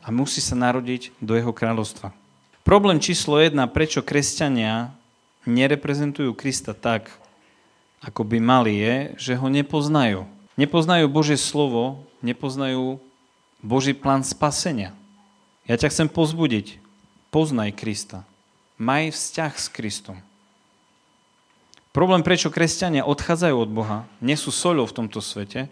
A 0.00 0.08
musí 0.08 0.40
sa 0.40 0.56
narodiť 0.56 1.12
do 1.20 1.36
jeho 1.36 1.52
kráľovstva. 1.52 2.16
Problém 2.64 3.00
číslo 3.00 3.36
jedna, 3.36 3.68
prečo 3.68 4.00
kresťania 4.00 4.96
nereprezentujú 5.44 6.32
Krista 6.32 6.72
tak, 6.72 7.12
ako 8.00 8.24
by 8.24 8.38
mali, 8.40 8.72
je, 8.80 8.94
že 9.20 9.32
ho 9.36 9.48
nepoznajú 9.52 10.28
nepoznajú 10.58 11.06
Božie 11.06 11.38
slovo, 11.38 12.02
nepoznajú 12.18 12.98
Boží 13.62 13.94
plán 13.94 14.26
spasenia. 14.26 14.90
Ja 15.68 15.76
ťa 15.76 15.92
chcem 15.92 16.08
pozbudiť. 16.08 16.80
Poznaj 17.28 17.76
Krista. 17.76 18.24
Maj 18.80 19.12
vzťah 19.12 19.52
s 19.52 19.68
Kristom. 19.68 20.16
Problém, 21.92 22.24
prečo 22.24 22.48
kresťania 22.48 23.04
odchádzajú 23.04 23.56
od 23.58 23.70
Boha, 23.70 23.98
nie 24.24 24.32
sú 24.32 24.48
soľou 24.48 24.88
v 24.88 24.96
tomto 24.96 25.20
svete, 25.20 25.68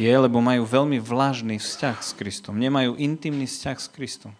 je, 0.00 0.08
lebo 0.08 0.40
majú 0.40 0.64
veľmi 0.64 0.96
vlážny 0.96 1.60
vzťah 1.60 1.96
s 2.00 2.16
Kristom. 2.16 2.56
Nemajú 2.56 2.96
intimný 2.96 3.44
vzťah 3.44 3.76
s 3.76 3.88
Kristom. 3.92 4.32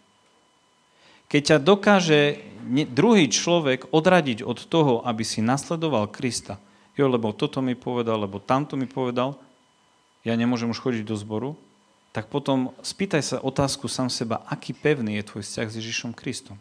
Keď 1.28 1.42
ťa 1.52 1.58
dokáže 1.61 2.20
druhý 2.92 3.28
človek 3.28 3.92
odradiť 3.92 4.40
od 4.40 4.56
toho, 4.68 5.04
aby 5.04 5.20
si 5.20 5.44
nasledoval 5.44 6.08
Krista, 6.08 6.56
jo, 6.96 7.12
lebo 7.12 7.37
toto 7.37 7.61
mi 7.61 7.76
povedal, 7.76 8.24
lebo 8.24 8.40
tamto 8.40 8.80
mi 8.80 8.88
povedal, 8.88 9.37
ja 10.24 10.32
nemôžem 10.32 10.72
už 10.72 10.80
chodiť 10.80 11.04
do 11.04 11.16
zboru, 11.16 11.61
tak 12.12 12.29
potom 12.29 12.77
spýtaj 12.85 13.22
sa 13.25 13.37
otázku 13.40 13.88
sám 13.88 14.12
seba, 14.12 14.44
aký 14.44 14.77
pevný 14.77 15.16
je 15.18 15.29
tvoj 15.33 15.42
vzťah 15.48 15.68
s 15.72 15.79
Ježišom 15.81 16.12
Kristom. 16.12 16.61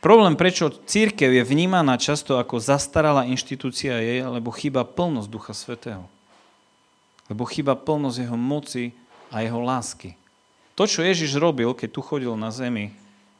Problém, 0.00 0.36
prečo 0.36 0.72
církev 0.72 1.32
je 1.36 1.44
vnímaná 1.44 2.00
často 2.00 2.40
ako 2.40 2.60
zastaralá 2.60 3.28
inštitúcia 3.28 4.00
je, 4.00 4.24
lebo 4.24 4.48
chýba 4.52 4.88
plnosť 4.88 5.28
Ducha 5.28 5.52
Svetého. 5.52 6.04
Lebo 7.28 7.44
chýba 7.44 7.76
plnosť 7.76 8.24
jeho 8.24 8.38
moci 8.38 8.96
a 9.28 9.44
jeho 9.44 9.60
lásky. 9.60 10.16
To, 10.76 10.84
čo 10.84 11.04
Ježiš 11.04 11.36
robil, 11.36 11.72
keď 11.72 11.88
tu 11.92 12.00
chodil 12.04 12.32
na 12.36 12.52
zemi, 12.52 12.92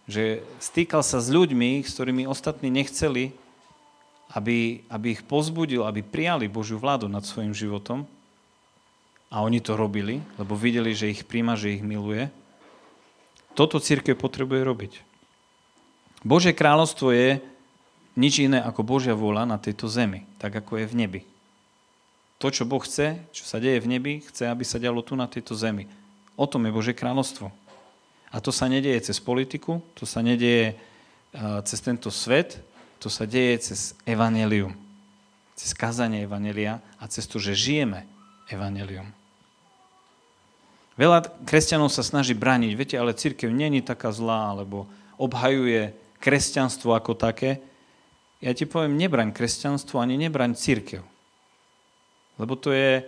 že 0.08 0.42
stýkal 0.60 1.04
sa 1.04 1.20
s 1.20 1.28
ľuďmi, 1.28 1.84
s 1.84 1.92
ktorými 1.94 2.24
ostatní 2.28 2.72
nechceli, 2.72 3.32
aby, 4.34 4.82
aby 4.90 5.06
ich 5.14 5.22
pozbudil, 5.22 5.86
aby 5.86 6.02
prijali 6.02 6.50
Božiu 6.50 6.82
vládu 6.82 7.06
nad 7.06 7.22
svojim 7.22 7.54
životom, 7.54 8.08
a 9.30 9.42
oni 9.42 9.58
to 9.58 9.74
robili, 9.74 10.22
lebo 10.38 10.54
videli, 10.54 10.94
že 10.94 11.10
ich 11.10 11.26
príjma, 11.26 11.58
že 11.58 11.74
ich 11.74 11.82
miluje. 11.82 12.30
Toto 13.58 13.82
církev 13.82 14.14
potrebuje 14.14 14.62
robiť. 14.62 14.92
Božie 16.22 16.54
kráľovstvo 16.54 17.10
je 17.10 17.38
nič 18.16 18.40
iné 18.40 18.62
ako 18.62 18.86
Božia 18.86 19.12
vôľa 19.12 19.44
na 19.44 19.58
tejto 19.60 19.90
zemi, 19.90 20.24
tak 20.40 20.56
ako 20.56 20.80
je 20.80 20.86
v 20.88 20.94
nebi. 20.94 21.20
To, 22.40 22.52
čo 22.52 22.68
Boh 22.68 22.80
chce, 22.84 23.16
čo 23.32 23.48
sa 23.48 23.56
deje 23.56 23.80
v 23.80 23.96
nebi, 23.96 24.14
chce, 24.20 24.48
aby 24.48 24.64
sa 24.64 24.76
dialo 24.76 25.00
tu 25.00 25.16
na 25.16 25.24
tejto 25.24 25.56
zemi. 25.56 25.88
O 26.36 26.44
tom 26.44 26.68
je 26.68 26.72
Božie 26.76 26.92
kráľovstvo. 26.92 27.48
A 28.28 28.36
to 28.44 28.52
sa 28.52 28.68
nedieje 28.68 29.08
cez 29.08 29.16
politiku, 29.22 29.80
to 29.96 30.04
sa 30.04 30.20
nedieje 30.20 30.76
cez 31.64 31.78
tento 31.80 32.12
svet, 32.12 32.60
to 33.00 33.08
sa 33.08 33.24
deje 33.24 33.72
cez 33.72 33.96
evanelium. 34.04 34.76
Cez 35.56 35.72
kázanie 35.72 36.28
evanelia 36.28 36.84
a 37.00 37.08
cez 37.08 37.24
to, 37.24 37.40
že 37.40 37.56
žijeme 37.56 38.04
evanelium. 38.50 39.10
Veľa 40.96 41.28
kresťanov 41.44 41.92
sa 41.92 42.00
snaží 42.00 42.32
brániť, 42.32 42.72
viete, 42.72 42.96
ale 42.96 43.12
církev 43.12 43.52
není 43.52 43.84
taká 43.84 44.08
zlá, 44.08 44.56
alebo 44.56 44.88
obhajuje 45.20 45.92
kresťanstvo 46.24 46.96
ako 46.96 47.12
také. 47.12 47.60
Ja 48.40 48.56
ti 48.56 48.64
poviem, 48.64 48.96
nebraň 48.96 49.32
kresťanstvo, 49.36 50.00
ani 50.00 50.16
nebraň 50.16 50.56
církev. 50.56 51.04
Lebo 52.40 52.56
to 52.56 52.72
je, 52.72 53.04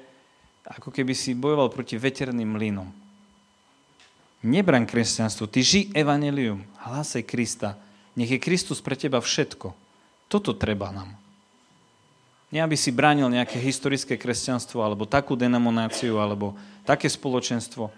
ako 0.68 0.92
keby 0.92 1.16
si 1.16 1.32
bojoval 1.32 1.72
proti 1.72 1.96
veterným 1.96 2.48
mlynom. 2.60 2.88
Nebraň 4.44 4.84
kresťanstvo, 4.84 5.48
ty 5.48 5.64
ži 5.64 5.88
evanelium, 5.96 6.62
hlásaj 6.84 7.24
Krista. 7.24 7.80
Nech 8.14 8.30
je 8.30 8.38
Kristus 8.38 8.84
pre 8.84 8.94
teba 8.94 9.18
všetko. 9.18 9.72
Toto 10.28 10.52
treba 10.52 10.92
nám. 10.92 11.16
Nie, 12.48 12.64
aby 12.64 12.80
si 12.80 12.88
bránil 12.88 13.28
nejaké 13.28 13.60
historické 13.60 14.16
kresťanstvo, 14.16 14.80
alebo 14.80 15.04
takú 15.04 15.36
denomináciu, 15.36 16.16
alebo 16.16 16.56
také 16.88 17.12
spoločenstvo. 17.12 17.92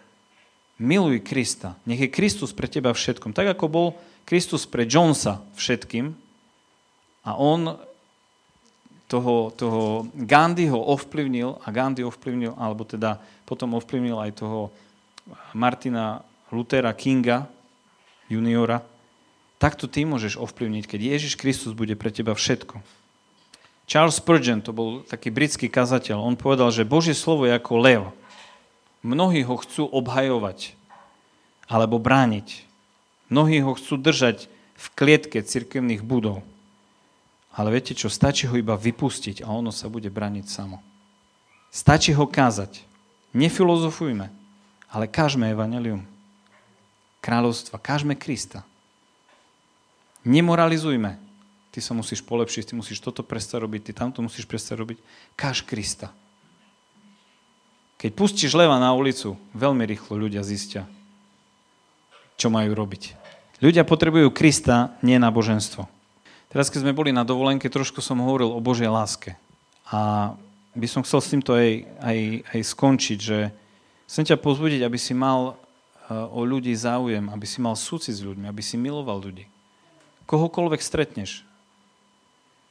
Miluj 0.81 1.23
Krista. 1.23 1.79
Nech 1.87 2.03
je 2.03 2.11
Kristus 2.11 2.51
pre 2.51 2.67
teba 2.67 2.91
všetkom. 2.91 3.31
Tak 3.31 3.55
ako 3.55 3.67
bol 3.71 3.89
Kristus 4.27 4.67
pre 4.67 4.89
Jonesa 4.89 5.45
všetkým 5.55 6.17
a 7.23 7.31
on 7.37 7.77
toho, 9.11 9.51
toho 9.55 10.07
Gandhiho 10.15 10.79
ovplyvnil 10.79 11.61
a 11.63 11.69
Gandhi 11.75 12.07
ovplyvnil, 12.07 12.55
alebo 12.55 12.87
teda 12.87 13.19
potom 13.45 13.75
ovplyvnil 13.75 14.17
aj 14.23 14.39
toho 14.39 14.71
Martina 15.53 16.23
Luthera 16.55 16.95
Kinga 16.95 17.51
juniora, 18.31 18.83
takto 19.59 19.91
ty 19.91 20.07
môžeš 20.07 20.39
ovplyvniť, 20.39 20.85
keď 20.87 21.01
Ježiš 21.19 21.35
Kristus 21.35 21.75
bude 21.75 21.99
pre 21.99 22.15
teba 22.15 22.33
všetko. 22.39 22.79
Charles 23.91 24.23
Spurgeon, 24.23 24.63
to 24.63 24.71
bol 24.71 25.03
taký 25.03 25.35
britský 25.35 25.67
kazateľ, 25.67 26.23
on 26.23 26.39
povedal, 26.39 26.71
že 26.71 26.87
Božie 26.87 27.11
slovo 27.11 27.43
je 27.51 27.59
ako 27.59 27.75
lev. 27.83 28.03
Mnohí 29.03 29.43
ho 29.43 29.59
chcú 29.59 29.91
obhajovať 29.91 30.79
alebo 31.67 31.99
brániť. 31.99 32.71
Mnohí 33.35 33.59
ho 33.59 33.75
chcú 33.75 33.99
držať 33.99 34.47
v 34.79 34.87
klietke 34.95 35.43
cirkevných 35.43 36.07
budov. 36.07 36.47
Ale 37.51 37.75
viete 37.75 37.99
čo, 37.99 38.07
stačí 38.07 38.47
ho 38.47 38.55
iba 38.55 38.79
vypustiť 38.79 39.43
a 39.43 39.51
ono 39.51 39.75
sa 39.75 39.91
bude 39.91 40.07
braniť 40.07 40.47
samo. 40.47 40.79
Stačí 41.75 42.15
ho 42.15 42.31
kázať. 42.31 42.87
Nefilozofujme, 43.35 44.31
ale 44.87 45.05
kážme 45.11 45.51
evanelium. 45.51 46.07
Kráľovstva, 47.19 47.83
kážme 47.83 48.15
Krista. 48.15 48.63
Nemoralizujme, 50.23 51.19
ty 51.71 51.79
sa 51.79 51.95
musíš 51.95 52.21
polepšiť, 52.27 52.71
ty 52.71 52.75
musíš 52.75 52.99
toto 52.99 53.23
prestať 53.23 53.63
robiť, 53.63 53.91
ty 53.91 53.93
tamto 53.95 54.21
musíš 54.21 54.47
prestať 54.47 54.83
robiť. 54.83 54.99
Káž 55.39 55.63
Krista. 55.63 56.11
Keď 58.01 58.11
pustíš 58.17 58.57
leva 58.57 58.81
na 58.81 58.91
ulicu, 58.97 59.37
veľmi 59.53 59.85
rýchlo 59.87 60.17
ľudia 60.17 60.41
zistia, 60.41 60.89
čo 62.35 62.49
majú 62.49 62.73
robiť. 62.73 63.15
Ľudia 63.61 63.85
potrebujú 63.85 64.33
Krista, 64.33 64.97
nie 65.05 65.21
náboženstvo. 65.21 65.85
Teraz, 66.51 66.73
keď 66.73 66.89
sme 66.89 66.97
boli 66.97 67.13
na 67.13 67.23
dovolenke, 67.23 67.69
trošku 67.71 68.01
som 68.01 68.19
hovoril 68.25 68.51
o 68.51 68.59
Božej 68.59 68.89
láske. 68.89 69.37
A 69.93 70.33
by 70.75 70.87
som 70.89 71.05
chcel 71.05 71.21
s 71.21 71.31
týmto 71.31 71.53
aj, 71.53 71.87
aj, 72.01 72.19
aj 72.57 72.61
skončiť, 72.73 73.19
že 73.21 73.39
chcem 74.09 74.25
ťa 74.27 74.41
pozbudiť, 74.41 74.81
aby 74.83 74.99
si 74.99 75.13
mal 75.13 75.55
eh, 75.55 76.17
o 76.17 76.41
ľudí 76.43 76.73
záujem, 76.73 77.29
aby 77.29 77.47
si 77.47 77.61
mal 77.61 77.77
súcit 77.77 78.17
s 78.17 78.25
ľuďmi, 78.25 78.49
aby 78.49 78.63
si 78.65 78.81
miloval 78.81 79.21
ľudí. 79.21 79.45
Kohokoľvek 80.25 80.81
stretneš, 80.81 81.45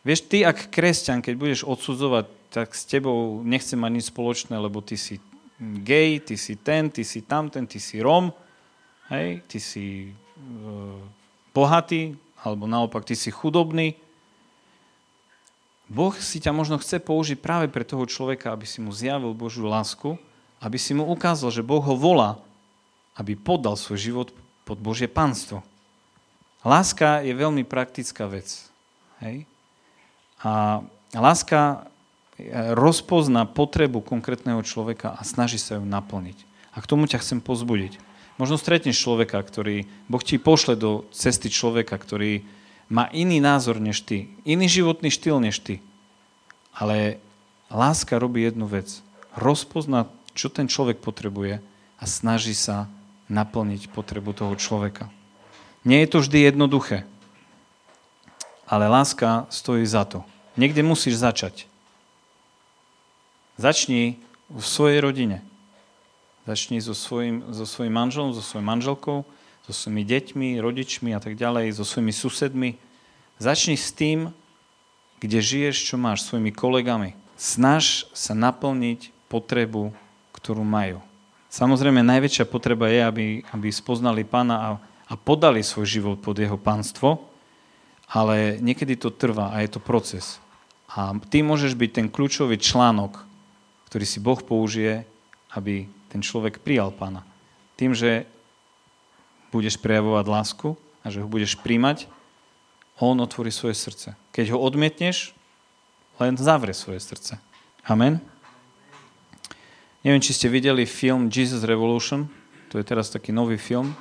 Vieš, 0.04 0.20
ty 0.32 0.48
ak 0.48 0.72
kresťan, 0.72 1.20
keď 1.20 1.34
budeš 1.36 1.62
odsudzovať, 1.68 2.26
tak 2.50 2.74
s 2.74 2.88
tebou 2.88 3.44
nechcem 3.46 3.78
mať 3.78 3.92
nič 3.94 4.06
spoločné, 4.10 4.56
lebo 4.58 4.80
ty 4.80 4.96
si 4.96 5.20
gay, 5.60 6.24
ty 6.24 6.40
si 6.40 6.56
ten, 6.56 6.88
ty 6.88 7.04
si 7.04 7.22
tamten, 7.22 7.68
ty 7.68 7.78
si 7.78 8.00
rom, 8.00 8.32
hej, 9.12 9.44
ty 9.46 9.60
si 9.60 10.10
e, 10.10 10.12
bohatý, 11.52 12.16
alebo 12.40 12.64
naopak 12.66 13.04
ty 13.04 13.14
si 13.14 13.28
chudobný. 13.30 14.00
Boh 15.92 16.16
si 16.16 16.40
ťa 16.40 16.56
možno 16.56 16.80
chce 16.80 17.02
použiť 17.04 17.38
práve 17.42 17.68
pre 17.68 17.84
toho 17.84 18.08
človeka, 18.08 18.56
aby 18.56 18.64
si 18.64 18.80
mu 18.80 18.94
zjavil 18.96 19.36
Božiu 19.36 19.68
lásku, 19.68 20.16
aby 20.64 20.78
si 20.80 20.96
mu 20.96 21.04
ukázal, 21.12 21.52
že 21.52 21.66
Boh 21.66 21.82
ho 21.84 21.96
volá, 21.98 22.40
aby 23.20 23.36
podal 23.36 23.76
svoj 23.76 24.00
život 24.00 24.30
pod 24.64 24.80
Božie 24.80 25.12
panstvo. 25.12 25.66
Láska 26.64 27.26
je 27.26 27.34
veľmi 27.36 27.66
praktická 27.66 28.30
vec. 28.30 28.70
Hej? 29.20 29.44
A 30.40 30.84
láska 31.12 31.84
e, 32.40 32.74
rozpozná 32.76 33.44
potrebu 33.44 34.00
konkrétneho 34.00 34.64
človeka 34.64 35.16
a 35.16 35.22
snaží 35.28 35.60
sa 35.60 35.80
ju 35.80 35.84
naplniť. 35.84 36.38
A 36.72 36.80
k 36.80 36.90
tomu 36.90 37.06
ťa 37.10 37.20
chcem 37.20 37.40
pozbudiť. 37.44 38.00
Možno 38.40 38.56
stretneš 38.56 39.04
človeka, 39.04 39.44
ktorý, 39.44 39.84
Boh 40.08 40.24
ti 40.24 40.40
pošle 40.40 40.80
do 40.80 41.04
cesty 41.12 41.52
človeka, 41.52 42.00
ktorý 42.00 42.48
má 42.88 43.12
iný 43.12 43.44
názor 43.44 43.84
než 43.84 44.02
ty, 44.08 44.32
iný 44.48 44.72
životný 44.72 45.12
štýl 45.12 45.44
než 45.44 45.60
ty. 45.60 45.84
Ale 46.72 47.20
láska 47.68 48.16
robí 48.16 48.48
jednu 48.48 48.66
vec. 48.66 49.04
Rozpozná, 49.36 50.08
čo 50.32 50.48
ten 50.48 50.72
človek 50.72 51.04
potrebuje 51.04 51.60
a 52.00 52.04
snaží 52.08 52.56
sa 52.56 52.88
naplniť 53.28 53.92
potrebu 53.92 54.32
toho 54.32 54.56
človeka. 54.56 55.12
Nie 55.84 56.08
je 56.08 56.10
to 56.16 56.18
vždy 56.24 56.48
jednoduché 56.48 57.04
ale 58.70 58.86
láska 58.86 59.50
stojí 59.50 59.82
za 59.82 60.06
to. 60.06 60.22
Niekde 60.54 60.86
musíš 60.86 61.18
začať. 61.18 61.66
Začni 63.58 64.22
v 64.48 64.64
svojej 64.64 65.02
rodine. 65.02 65.42
Začni 66.46 66.78
so 66.78 66.94
svojim, 66.94 67.44
so 67.50 67.66
svojim 67.66 67.92
manželom, 67.92 68.32
so 68.32 68.46
svojou 68.46 68.66
manželkou, 68.66 69.18
so 69.66 69.72
svojimi 69.74 70.06
deťmi, 70.06 70.50
rodičmi 70.62 71.10
a 71.18 71.20
tak 71.20 71.34
ďalej, 71.36 71.76
so 71.76 71.84
svojimi 71.84 72.14
susedmi. 72.14 72.70
Začni 73.42 73.76
s 73.76 73.90
tým, 73.90 74.30
kde 75.20 75.40
žiješ, 75.42 75.94
čo 75.94 75.96
máš, 75.98 76.26
svojimi 76.26 76.54
kolegami. 76.54 77.18
Snaž 77.36 78.08
sa 78.14 78.38
naplniť 78.38 79.12
potrebu, 79.28 79.92
ktorú 80.34 80.64
majú. 80.64 81.04
Samozrejme, 81.50 82.06
najväčšia 82.06 82.46
potreba 82.46 82.90
je, 82.90 83.02
aby, 83.02 83.26
aby 83.50 83.68
spoznali 83.74 84.22
pána 84.26 84.56
a, 84.58 84.70
a 85.10 85.14
podali 85.18 85.66
svoj 85.66 85.86
život 85.86 86.18
pod 86.22 86.38
jeho 86.38 86.58
pánstvo, 86.58 87.29
ale 88.10 88.58
niekedy 88.58 88.98
to 88.98 89.14
trvá 89.14 89.54
a 89.54 89.62
je 89.62 89.70
to 89.70 89.82
proces. 89.82 90.42
A 90.90 91.14
ty 91.30 91.46
môžeš 91.46 91.78
byť 91.78 91.92
ten 91.94 92.08
kľúčový 92.10 92.58
článok, 92.58 93.22
ktorý 93.90 94.06
si 94.06 94.18
Boh 94.18 94.42
použije, 94.42 95.06
aby 95.54 95.86
ten 96.10 96.26
človek 96.26 96.66
prijal 96.66 96.90
pána. 96.90 97.22
Tým, 97.78 97.94
že 97.94 98.26
budeš 99.54 99.78
prejavovať 99.78 100.26
lásku 100.26 100.74
a 101.06 101.14
že 101.14 101.22
ho 101.22 101.30
budeš 101.30 101.58
príjmať, 101.62 102.10
on 103.00 103.16
otvorí 103.22 103.54
svoje 103.54 103.78
srdce. 103.78 104.18
Keď 104.36 104.54
ho 104.54 104.60
odmietneš, 104.60 105.32
len 106.20 106.36
zavrie 106.36 106.76
svoje 106.76 107.00
srdce. 107.00 107.40
Amen. 107.88 108.20
Neviem, 110.04 110.20
či 110.20 110.36
ste 110.36 110.52
videli 110.52 110.84
film 110.84 111.32
Jesus 111.32 111.64
Revolution. 111.64 112.28
To 112.74 112.78
je 112.78 112.86
teraz 112.86 113.08
taký 113.08 113.32
nový 113.32 113.56
film. 113.56 113.96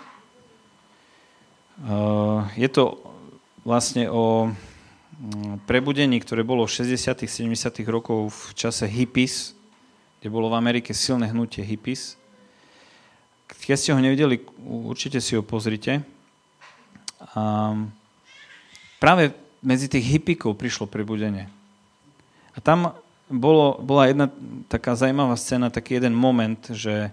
Uh, 1.79 2.43
je 2.59 2.67
to 2.67 2.99
vlastne 3.69 4.09
o 4.09 4.49
mm, 4.49 5.69
prebudení, 5.69 6.17
ktoré 6.25 6.41
bolo 6.41 6.65
v 6.65 6.73
60 6.73 7.29
70 7.29 7.53
rokov 7.85 8.33
v 8.33 8.41
čase 8.57 8.89
hippies, 8.89 9.53
kde 10.19 10.33
bolo 10.33 10.49
v 10.49 10.57
Amerike 10.57 10.97
silné 10.97 11.29
hnutie 11.29 11.61
hippies. 11.61 12.17
Keď 13.45 13.77
ste 13.77 13.93
ho 13.93 14.01
nevideli, 14.01 14.41
určite 14.65 15.21
si 15.21 15.37
ho 15.37 15.45
pozrite. 15.45 16.01
A 17.37 17.77
práve 18.97 19.37
medzi 19.61 19.93
tých 19.93 20.17
hippikov 20.17 20.57
prišlo 20.57 20.89
prebudenie. 20.89 21.53
A 22.57 22.65
tam 22.65 22.97
bolo, 23.29 23.77
bola 23.85 24.09
jedna 24.09 24.33
taká 24.73 24.97
zaujímavá 24.97 25.37
scéna, 25.37 25.69
taký 25.69 26.01
jeden 26.01 26.17
moment, 26.17 26.59
že 26.73 27.13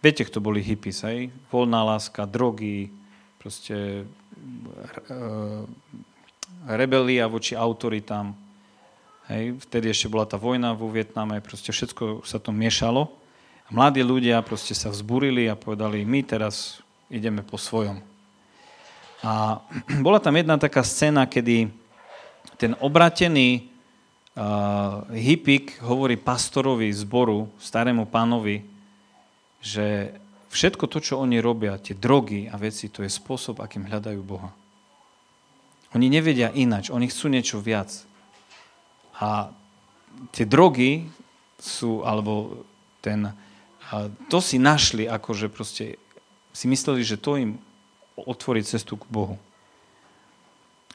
viete, 0.00 0.24
kto 0.24 0.40
boli 0.40 0.64
hippies, 0.64 1.04
aj? 1.04 1.28
Voľná 1.52 1.84
láska, 1.84 2.24
drogy, 2.24 2.88
proste 3.36 4.08
rebelia 6.66 7.30
voči 7.30 7.56
autoritám. 7.56 8.34
Hej, 9.30 9.62
vtedy 9.62 9.94
ešte 9.94 10.10
bola 10.10 10.26
tá 10.26 10.34
vojna 10.34 10.74
vo 10.74 10.90
Vietname, 10.90 11.38
proste 11.38 11.70
všetko 11.70 12.26
sa 12.26 12.42
to 12.42 12.50
miešalo. 12.50 13.06
A 13.66 13.70
mladí 13.70 14.02
ľudia 14.02 14.42
proste 14.42 14.74
sa 14.74 14.90
vzburili 14.90 15.46
a 15.46 15.54
povedali, 15.54 16.02
my 16.02 16.26
teraz 16.26 16.82
ideme 17.06 17.46
po 17.46 17.54
svojom. 17.54 18.02
A 19.22 19.62
bola 20.06 20.18
tam 20.18 20.34
jedna 20.34 20.58
taká 20.58 20.82
scéna, 20.82 21.30
kedy 21.30 21.70
ten 22.58 22.74
obratený 22.82 23.70
uh, 24.34 25.06
hippik 25.14 25.78
hovorí 25.80 26.18
pastorovi 26.18 26.90
zboru, 26.90 27.48
starému 27.62 28.10
pánovi, 28.10 28.66
že 29.62 30.16
všetko 30.50 30.90
to, 30.90 30.98
čo 30.98 31.14
oni 31.22 31.38
robia, 31.38 31.78
tie 31.78 31.94
drogy 31.94 32.50
a 32.50 32.58
veci, 32.58 32.90
to 32.90 33.06
je 33.06 33.10
spôsob, 33.10 33.62
akým 33.62 33.86
hľadajú 33.86 34.20
Boha. 34.20 34.50
Oni 35.94 36.06
nevedia 36.06 36.50
inač, 36.54 36.90
oni 36.90 37.10
chcú 37.10 37.30
niečo 37.30 37.58
viac. 37.62 37.90
A 39.18 39.50
tie 40.34 40.46
drogy 40.46 41.06
sú, 41.58 42.02
alebo 42.02 42.66
ten, 43.02 43.34
to 44.30 44.38
si 44.38 44.58
našli, 44.58 45.06
akože 45.06 45.50
proste 45.50 45.98
si 46.50 46.66
mysleli, 46.66 47.02
že 47.06 47.18
to 47.18 47.38
im 47.38 47.50
otvorí 48.14 48.62
cestu 48.62 48.98
k 48.98 49.06
Bohu. 49.06 49.38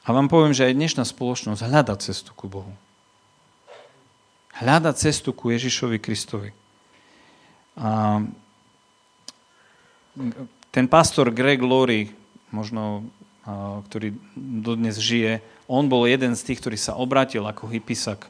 A 0.06 0.14
vám 0.14 0.30
poviem, 0.30 0.54
že 0.54 0.70
aj 0.70 0.78
dnešná 0.78 1.02
spoločnosť 1.02 1.66
hľada 1.66 1.98
cestu 1.98 2.30
ku 2.30 2.46
Bohu. 2.46 2.70
Hľada 4.54 4.94
cestu 4.94 5.34
ku 5.34 5.50
Ježišovi 5.50 5.98
Kristovi. 5.98 6.54
A 7.76 8.22
ten 10.72 10.86
pastor 10.88 11.30
Greg 11.30 11.60
Laurie, 11.60 12.12
možno, 12.50 13.06
ktorý 13.90 14.16
dodnes 14.36 14.96
žije, 14.98 15.44
on 15.70 15.90
bol 15.90 16.08
jeden 16.08 16.34
z 16.34 16.42
tých, 16.42 16.60
ktorý 16.62 16.78
sa 16.78 16.96
obrátil 16.96 17.44
ako 17.46 17.68
hypisak 17.68 18.28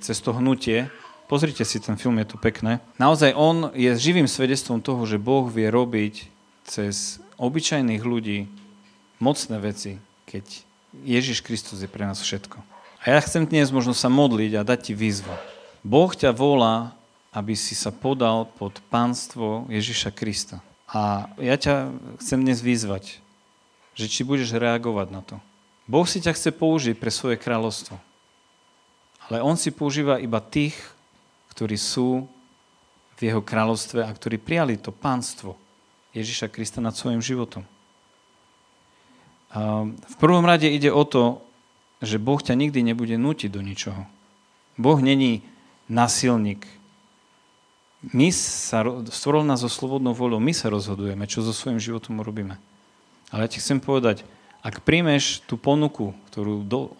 cez 0.00 0.16
to 0.22 0.30
hnutie 0.32 0.88
Pozrite 1.30 1.62
si 1.62 1.78
ten 1.78 1.94
film, 1.94 2.18
je 2.18 2.34
to 2.34 2.42
pekné. 2.42 2.82
Naozaj 2.98 3.38
on 3.38 3.70
je 3.78 3.94
živým 3.94 4.26
svedectvom 4.26 4.82
toho, 4.82 5.06
že 5.06 5.14
Boh 5.14 5.46
vie 5.46 5.70
robiť 5.70 6.26
cez 6.66 7.22
obyčajných 7.38 8.02
ľudí 8.02 8.50
mocné 9.22 9.62
veci, 9.62 10.02
keď 10.26 10.42
Ježiš 11.06 11.46
Kristus 11.46 11.78
je 11.78 11.86
pre 11.86 12.02
nás 12.02 12.18
všetko. 12.18 12.58
A 13.06 13.14
ja 13.14 13.22
chcem 13.22 13.46
dnes 13.46 13.70
možno 13.70 13.94
sa 13.94 14.10
modliť 14.10 14.58
a 14.58 14.66
dať 14.66 14.90
ti 14.90 14.92
výzvu. 14.98 15.30
Boh 15.86 16.10
ťa 16.10 16.34
volá, 16.34 16.98
aby 17.30 17.54
si 17.54 17.78
sa 17.78 17.94
podal 17.94 18.50
pod 18.58 18.82
pánstvo 18.90 19.66
Ježiša 19.70 20.10
Krista. 20.10 20.58
A 20.90 21.30
ja 21.38 21.54
ťa 21.54 21.94
chcem 22.18 22.42
dnes 22.42 22.58
vyzvať, 22.58 23.22
že 23.94 24.06
či 24.10 24.26
budeš 24.26 24.50
reagovať 24.58 25.08
na 25.14 25.22
to. 25.22 25.38
Boh 25.86 26.06
si 26.06 26.18
ťa 26.18 26.34
chce 26.34 26.50
použiť 26.50 26.98
pre 26.98 27.10
svoje 27.14 27.38
kráľovstvo. 27.38 27.98
Ale 29.30 29.38
on 29.46 29.54
si 29.54 29.70
používa 29.70 30.18
iba 30.18 30.42
tých, 30.42 30.74
ktorí 31.54 31.78
sú 31.78 32.26
v 33.14 33.20
jeho 33.20 33.42
kráľovstve 33.42 34.02
a 34.02 34.10
ktorí 34.10 34.42
prijali 34.42 34.74
to 34.74 34.90
pánstvo 34.90 35.54
Ježiša 36.10 36.50
Krista 36.50 36.82
nad 36.82 36.98
svojim 36.98 37.22
životom. 37.22 37.62
A 39.50 39.86
v 39.86 40.16
prvom 40.18 40.42
rade 40.42 40.66
ide 40.66 40.90
o 40.90 41.02
to, 41.06 41.42
že 42.02 42.18
Boh 42.22 42.38
ťa 42.42 42.58
nikdy 42.58 42.82
nebude 42.82 43.14
nútiť 43.14 43.50
do 43.50 43.62
ničoho. 43.62 44.02
Boh 44.80 44.98
není 44.98 45.44
nasilník. 45.90 46.64
My 48.00 48.32
sa, 48.32 48.80
stvoril 49.12 49.44
nás 49.44 49.60
so 49.60 49.68
slobodnou 49.68 50.16
voľou, 50.16 50.40
my 50.40 50.56
sa 50.56 50.72
rozhodujeme, 50.72 51.28
čo 51.28 51.44
so 51.44 51.52
svojím 51.52 51.76
životom 51.76 52.24
urobíme. 52.24 52.56
Ale 53.28 53.44
ja 53.44 53.52
ti 53.52 53.60
chcem 53.60 53.76
povedať, 53.76 54.24
ak 54.64 54.80
príjmeš 54.84 55.44
tú 55.44 55.60
ponuku, 55.60 56.16
ktorú 56.32 56.64
do, 56.64 56.96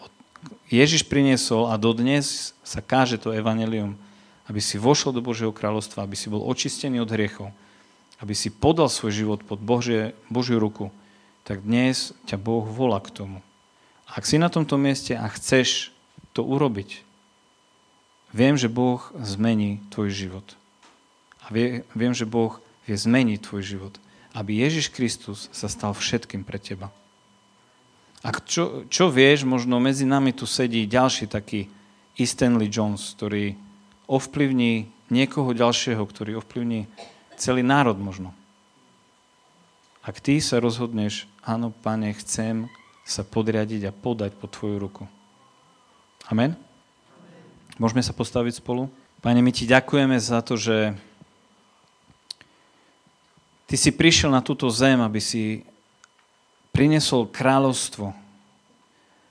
Ježiš 0.69 1.09
priniesol 1.09 1.73
a 1.73 1.81
dodnes 1.81 2.53
sa 2.61 2.85
káže 2.85 3.17
to 3.17 3.33
evanelium, 3.33 3.97
aby 4.45 4.61
si 4.61 4.77
vošiel 4.77 5.09
do 5.09 5.25
Božieho 5.25 5.49
kráľovstva, 5.49 6.05
aby 6.05 6.13
si 6.13 6.29
bol 6.29 6.45
očistený 6.45 7.01
od 7.01 7.09
hriechov, 7.09 7.49
aby 8.21 8.37
si 8.37 8.53
podal 8.53 8.85
svoj 8.85 9.11
život 9.13 9.39
pod 9.41 9.57
Božie, 9.57 10.13
Božiu 10.29 10.61
ruku, 10.61 10.93
tak 11.41 11.65
dnes 11.65 12.13
ťa 12.29 12.37
Boh 12.37 12.61
volá 12.61 13.01
k 13.01 13.09
tomu. 13.09 13.39
Ak 14.05 14.29
si 14.29 14.37
na 14.37 14.53
tomto 14.53 14.77
mieste 14.77 15.17
a 15.17 15.25
chceš 15.33 15.89
to 16.37 16.45
urobiť, 16.45 17.01
viem, 18.29 18.53
že 18.53 18.69
Boh 18.69 19.01
zmení 19.17 19.81
tvoj 19.89 20.13
život. 20.13 20.60
A 21.41 21.53
vie, 21.53 21.81
viem, 21.97 22.13
že 22.13 22.29
Boh 22.29 22.61
vie 22.85 22.95
zmeniť 22.97 23.39
tvoj 23.41 23.61
život, 23.65 23.93
aby 24.37 24.61
Ježiš 24.61 24.93
Kristus 24.93 25.49
sa 25.49 25.67
stal 25.67 25.93
všetkým 25.97 26.45
pre 26.45 26.61
teba. 26.61 26.93
A 28.21 28.29
čo, 28.37 28.85
čo 28.85 29.09
vieš, 29.09 29.49
možno 29.49 29.81
medzi 29.81 30.05
nami 30.05 30.29
tu 30.29 30.45
sedí 30.45 30.85
ďalší 30.85 31.25
taký 31.25 31.65
E. 32.13 32.25
Stanley 32.27 32.69
Jones, 32.69 33.17
ktorý 33.17 33.57
ovplyvní 34.05 34.91
niekoho 35.09 35.57
ďalšieho, 35.57 36.03
ktorý 36.05 36.37
ovplyvní 36.37 36.85
celý 37.39 37.65
národ 37.65 37.97
možno. 37.97 38.35
Ak 40.05 40.21
ty 40.21 40.37
sa 40.37 40.61
rozhodneš, 40.61 41.25
áno, 41.41 41.73
pane, 41.73 42.13
chcem 42.17 42.69
sa 43.05 43.25
podriadiť 43.25 43.89
a 43.89 43.95
podať 43.95 44.37
pod 44.37 44.53
tvoju 44.53 44.77
ruku. 44.77 45.03
Amen? 46.29 46.53
Môžeme 47.81 48.05
sa 48.05 48.13
postaviť 48.13 48.61
spolu? 48.61 48.89
Pane, 49.25 49.41
my 49.41 49.51
ti 49.53 49.65
ďakujeme 49.65 50.17
za 50.21 50.41
to, 50.45 50.57
že 50.57 50.93
ty 53.71 53.79
si 53.79 53.95
prišiel 53.95 54.27
na 54.27 54.43
túto 54.43 54.67
zem, 54.67 54.99
aby 54.99 55.23
si 55.23 55.63
prinesol 56.75 57.31
kráľovstvo, 57.31 58.11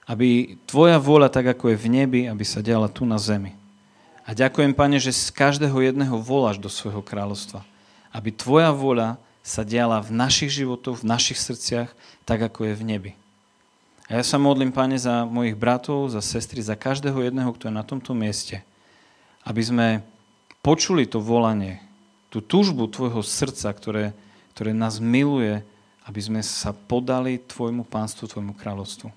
aby 0.09 0.57
tvoja 0.65 0.97
vôľa, 0.97 1.29
tak 1.29 1.53
ako 1.53 1.77
je 1.77 1.77
v 1.77 1.87
nebi, 1.93 2.21
aby 2.25 2.41
sa 2.41 2.65
diala 2.65 2.89
tu 2.89 3.05
na 3.05 3.21
zemi. 3.21 3.53
A 4.25 4.33
ďakujem, 4.33 4.73
Pane, 4.73 4.97
že 4.97 5.13
z 5.13 5.29
každého 5.29 5.77
jedného 5.85 6.17
voláš 6.17 6.57
do 6.57 6.73
svojho 6.73 7.05
kráľovstva. 7.05 7.61
Aby 8.17 8.33
Tvoja 8.33 8.73
voľa 8.73 9.21
sa 9.45 9.61
diala 9.61 10.01
v 10.01 10.17
našich 10.17 10.57
životoch, 10.57 11.05
v 11.05 11.09
našich 11.09 11.37
srdciach, 11.37 11.93
tak 12.25 12.41
ako 12.41 12.73
je 12.73 12.75
v 12.81 12.87
nebi. 12.87 13.13
A 14.09 14.19
ja 14.19 14.25
sa 14.25 14.41
modlím, 14.41 14.73
Pane, 14.73 14.97
za 14.97 15.29
mojich 15.29 15.55
bratov, 15.55 16.11
za 16.11 16.25
sestry, 16.25 16.65
za 16.65 16.81
každého 16.81 17.29
jedného, 17.29 17.53
kto 17.53 17.69
je 17.69 17.75
na 17.77 17.85
tomto 17.85 18.17
mieste. 18.17 18.65
Aby 19.45 19.63
sme 19.63 19.87
počuli 20.65 21.05
to 21.05 21.21
volanie, 21.21 21.79
tú 22.33 22.43
túžbu 22.43 22.89
Tvojho 22.89 23.21
srdca, 23.23 23.71
ktoré, 23.71 24.17
ktoré 24.61 24.77
nás 24.77 25.01
miluje, 25.01 25.65
aby 26.05 26.21
sme 26.21 26.45
sa 26.45 26.77
podali 26.77 27.41
Tvojmu 27.41 27.81
pánstvu, 27.89 28.29
Tvojmu 28.29 28.53
kráľovstvu. 28.61 29.09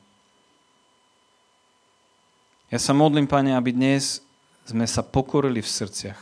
Ja 2.71 2.79
sa 2.79 2.95
modlím, 2.95 3.27
Pane, 3.27 3.51
aby 3.51 3.75
dnes 3.75 4.23
sme 4.63 4.87
sa 4.87 5.03
pokorili 5.03 5.59
v 5.59 5.67
srdciach. 5.67 6.15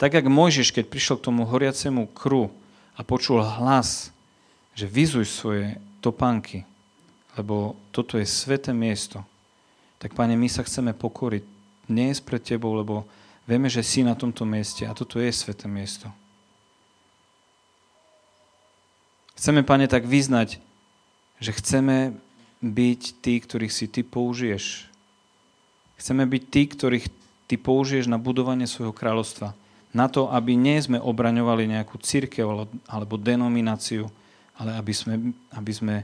Tak, 0.00 0.16
jak 0.16 0.24
Mojžiš, 0.24 0.72
keď 0.72 0.88
prišiel 0.88 1.20
k 1.20 1.28
tomu 1.28 1.44
horiacemu 1.44 2.08
kru 2.08 2.48
a 2.96 3.04
počul 3.04 3.44
hlas, 3.44 4.08
že 4.72 4.88
vyzuj 4.88 5.28
svoje 5.28 5.76
topánky, 6.00 6.64
lebo 7.36 7.76
toto 7.92 8.16
je 8.16 8.24
sveté 8.24 8.72
miesto, 8.72 9.20
tak, 10.00 10.16
Pane, 10.16 10.40
my 10.40 10.48
sa 10.48 10.64
chceme 10.64 10.96
pokoriť 10.96 11.44
dnes 11.84 12.16
pred 12.24 12.40
Tebou, 12.40 12.80
lebo 12.80 13.04
vieme, 13.44 13.68
že 13.68 13.84
si 13.84 14.00
na 14.00 14.16
tomto 14.16 14.48
mieste 14.48 14.88
a 14.88 14.96
toto 14.96 15.20
je 15.20 15.28
sveté 15.28 15.68
miesto. 15.68 16.08
Chceme, 19.42 19.66
Pane, 19.66 19.90
tak 19.90 20.06
vyznať, 20.06 20.62
že 21.42 21.50
chceme 21.50 22.14
byť 22.62 23.18
tí, 23.18 23.42
ktorých 23.42 23.74
si 23.74 23.90
Ty 23.90 24.06
použiješ. 24.06 24.86
Chceme 25.98 26.22
byť 26.30 26.42
tí, 26.46 26.62
ktorých 26.70 27.06
ty 27.50 27.58
použiješ 27.58 28.06
na 28.06 28.22
budovanie 28.22 28.70
svojho 28.70 28.94
kráľovstva. 28.94 29.50
Na 29.90 30.06
to, 30.06 30.30
aby 30.30 30.54
nie 30.54 30.78
sme 30.78 31.02
obraňovali 31.02 31.74
nejakú 31.74 31.98
církev 31.98 32.70
alebo 32.86 33.18
denomináciu, 33.18 34.06
ale 34.62 34.78
aby 34.78 34.94
sme, 34.94 35.34
aby 35.50 35.72
sme 35.74 35.94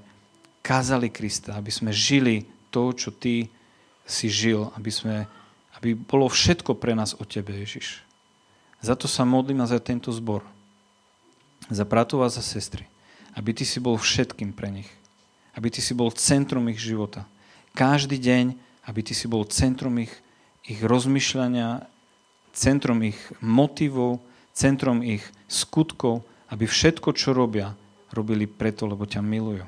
kázali 0.59 1.07
Krista, 1.07 1.55
aby 1.55 1.71
sme 1.71 1.95
žili 1.95 2.43
to, 2.75 2.91
čo 2.91 3.15
ty 3.15 3.47
si 4.03 4.27
žil, 4.27 4.75
aby, 4.75 4.91
sme, 4.91 5.31
aby 5.79 5.95
bolo 5.95 6.27
všetko 6.27 6.75
pre 6.75 6.99
nás 6.99 7.15
o 7.15 7.23
tebe, 7.23 7.55
Ježiš. 7.55 8.03
Za 8.83 8.99
to 8.99 9.07
sa 9.07 9.23
modlím 9.23 9.63
a 9.63 9.71
za 9.71 9.79
tento 9.79 10.11
zbor. 10.11 10.43
Za 11.71 11.87
bratov 11.87 12.27
a 12.27 12.35
za 12.35 12.43
sestry. 12.43 12.98
Aby 13.39 13.55
ty 13.55 13.63
si 13.63 13.79
bol 13.79 13.95
všetkým 13.95 14.51
pre 14.51 14.75
nich. 14.75 14.91
Aby 15.55 15.71
ty 15.71 15.79
si 15.79 15.95
bol 15.95 16.11
centrum 16.11 16.67
ich 16.67 16.83
života. 16.83 17.23
Každý 17.79 18.19
deň, 18.19 18.59
aby 18.91 19.01
ty 19.07 19.15
si 19.15 19.31
bol 19.31 19.47
centrum 19.47 19.95
ich 20.03 20.11
ich 20.69 20.85
rozmýšľania, 20.85 21.89
centrom 22.53 23.01
ich 23.01 23.17
motivov, 23.41 24.21
centrom 24.53 25.01
ich 25.01 25.25
skutkov, 25.49 26.21
aby 26.53 26.69
všetko, 26.69 27.17
čo 27.17 27.33
robia, 27.33 27.73
robili 28.13 28.45
preto, 28.45 28.85
lebo 28.85 29.09
ťa 29.09 29.25
milujú. 29.25 29.65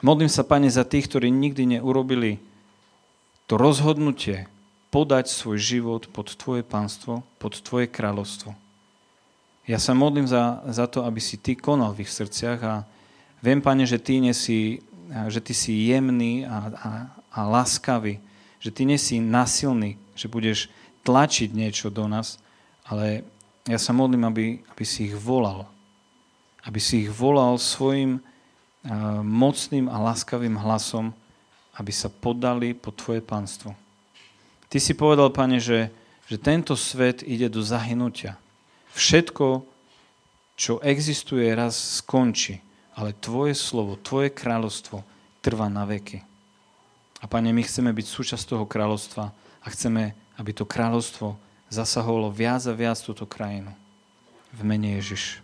Modlím 0.00 0.32
sa, 0.32 0.48
Pane, 0.48 0.72
za 0.72 0.88
tých, 0.88 1.12
ktorí 1.12 1.28
nikdy 1.28 1.76
neurobili 1.76 2.40
to 3.44 3.60
rozhodnutie 3.60 4.48
podať 4.88 5.28
svoj 5.28 5.60
život 5.60 6.08
pod 6.08 6.32
Tvoje 6.32 6.64
pánstvo, 6.64 7.20
pod 7.36 7.60
Tvoje 7.60 7.84
kráľovstvo. 7.84 8.56
Ja 9.70 9.78
sa 9.78 9.94
modlím 9.94 10.26
za, 10.26 10.66
za 10.66 10.90
to, 10.90 11.06
aby 11.06 11.22
si 11.22 11.38
Ty 11.38 11.54
konal 11.54 11.94
v 11.94 12.02
ich 12.02 12.10
srdciach 12.10 12.58
a 12.66 12.82
viem, 13.38 13.62
Pane, 13.62 13.86
že 13.86 14.02
Ty, 14.02 14.18
nesi, 14.18 14.82
že 15.30 15.38
ty 15.38 15.54
si 15.54 15.86
jemný 15.86 16.42
a, 16.42 16.74
a, 16.74 16.90
a 17.30 17.40
láskavý, 17.46 18.18
že 18.58 18.74
ty 18.74 18.82
nesi 18.82 19.22
nasilný, 19.22 19.94
že 20.18 20.26
budeš 20.26 20.66
tlačiť 21.06 21.54
niečo 21.54 21.86
do 21.86 22.10
nás, 22.10 22.42
ale 22.82 23.22
ja 23.70 23.78
sa 23.78 23.94
modlím, 23.94 24.26
aby, 24.26 24.46
aby 24.74 24.84
si 24.84 25.06
ich 25.06 25.14
volal. 25.14 25.70
Aby 26.66 26.82
si 26.82 27.06
ich 27.06 27.10
volal 27.14 27.54
svojim 27.54 28.18
uh, 28.18 29.22
mocným 29.22 29.86
a 29.86 30.02
láskavým 30.02 30.58
hlasom, 30.58 31.14
aby 31.78 31.94
sa 31.94 32.10
podali 32.10 32.74
pod 32.74 32.98
Tvoje 32.98 33.22
pánstvo. 33.22 33.78
Ty 34.66 34.82
si 34.82 34.98
povedal, 34.98 35.30
Pane, 35.30 35.62
že, 35.62 35.94
že 36.26 36.42
tento 36.42 36.74
svet 36.74 37.22
ide 37.22 37.46
do 37.46 37.62
zahynutia. 37.62 38.34
Všetko, 38.94 39.64
čo 40.58 40.82
existuje, 40.84 41.46
raz 41.54 42.00
skončí, 42.02 42.60
ale 42.98 43.16
Tvoje 43.16 43.56
slovo, 43.56 43.96
Tvoje 43.96 44.28
kráľovstvo 44.28 45.06
trvá 45.40 45.72
na 45.72 45.88
veky. 45.88 46.20
A 47.20 47.28
Pane, 47.28 47.52
my 47.52 47.62
chceme 47.64 47.92
byť 47.92 48.06
súčasť 48.06 48.56
toho 48.56 48.64
kráľovstva 48.64 49.32
a 49.60 49.66
chceme, 49.72 50.16
aby 50.40 50.50
to 50.56 50.64
kráľovstvo 50.64 51.36
zasahovalo 51.68 52.32
viac 52.32 52.64
a 52.66 52.74
viac 52.74 52.98
túto 53.00 53.28
krajinu. 53.28 53.72
V 54.50 54.60
mene 54.66 54.98
Ježiš. 54.98 55.38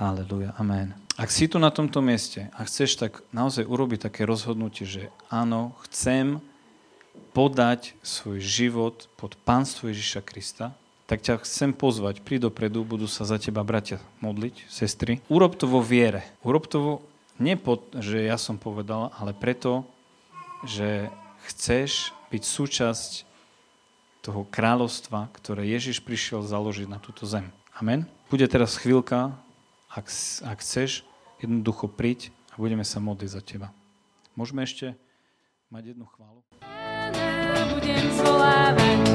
Aleluja. 0.00 0.56
Amen. 0.58 0.98
Ak 1.14 1.28
si 1.30 1.46
tu 1.46 1.60
na 1.60 1.68
tomto 1.68 2.00
mieste 2.00 2.48
a 2.56 2.64
chceš 2.64 2.98
tak 2.98 3.20
naozaj 3.30 3.68
urobiť 3.68 4.08
také 4.10 4.24
rozhodnutie, 4.24 4.88
že 4.88 5.12
áno, 5.28 5.76
chcem 5.86 6.40
podať 7.36 7.92
svoj 8.00 8.40
život 8.40 9.06
pod 9.20 9.36
pánstvo 9.44 9.92
Ježiša 9.92 10.24
Krista, 10.24 10.72
tak 11.12 11.20
ťa 11.20 11.44
chcem 11.44 11.76
pozvať, 11.76 12.24
príď 12.24 12.48
dopredu, 12.48 12.88
budú 12.88 13.04
sa 13.04 13.28
za 13.28 13.36
teba 13.36 13.60
bratia 13.60 14.00
modliť, 14.24 14.64
sestry. 14.72 15.20
Urob 15.28 15.60
to 15.60 15.68
vo 15.68 15.84
viere. 15.84 16.24
Urob 16.40 16.64
to 16.64 16.78
vo, 16.80 16.94
nie 17.36 17.52
pod, 17.60 17.84
že 18.00 18.24
ja 18.24 18.40
som 18.40 18.56
povedal, 18.56 19.12
ale 19.20 19.36
preto, 19.36 19.84
že 20.64 21.12
chceš 21.52 22.16
byť 22.32 22.42
súčasť 22.48 23.10
toho 24.24 24.48
kráľovstva, 24.48 25.28
ktoré 25.36 25.68
Ježiš 25.68 26.00
prišiel 26.00 26.48
založiť 26.48 26.88
na 26.88 26.96
túto 26.96 27.28
zem. 27.28 27.52
Amen. 27.76 28.08
Bude 28.32 28.48
teraz 28.48 28.80
chvíľka, 28.80 29.36
ak, 29.92 30.08
ak 30.48 30.64
chceš, 30.64 31.04
jednoducho 31.44 31.92
príď 31.92 32.32
a 32.48 32.56
budeme 32.56 32.88
sa 32.88 33.04
modliť 33.04 33.28
za 33.28 33.44
teba. 33.44 33.68
Môžeme 34.32 34.64
ešte 34.64 34.96
mať 35.68 35.92
jednu 35.92 36.08
chválu? 36.08 36.40
budem 37.68 38.06
zvolávať 38.16 39.11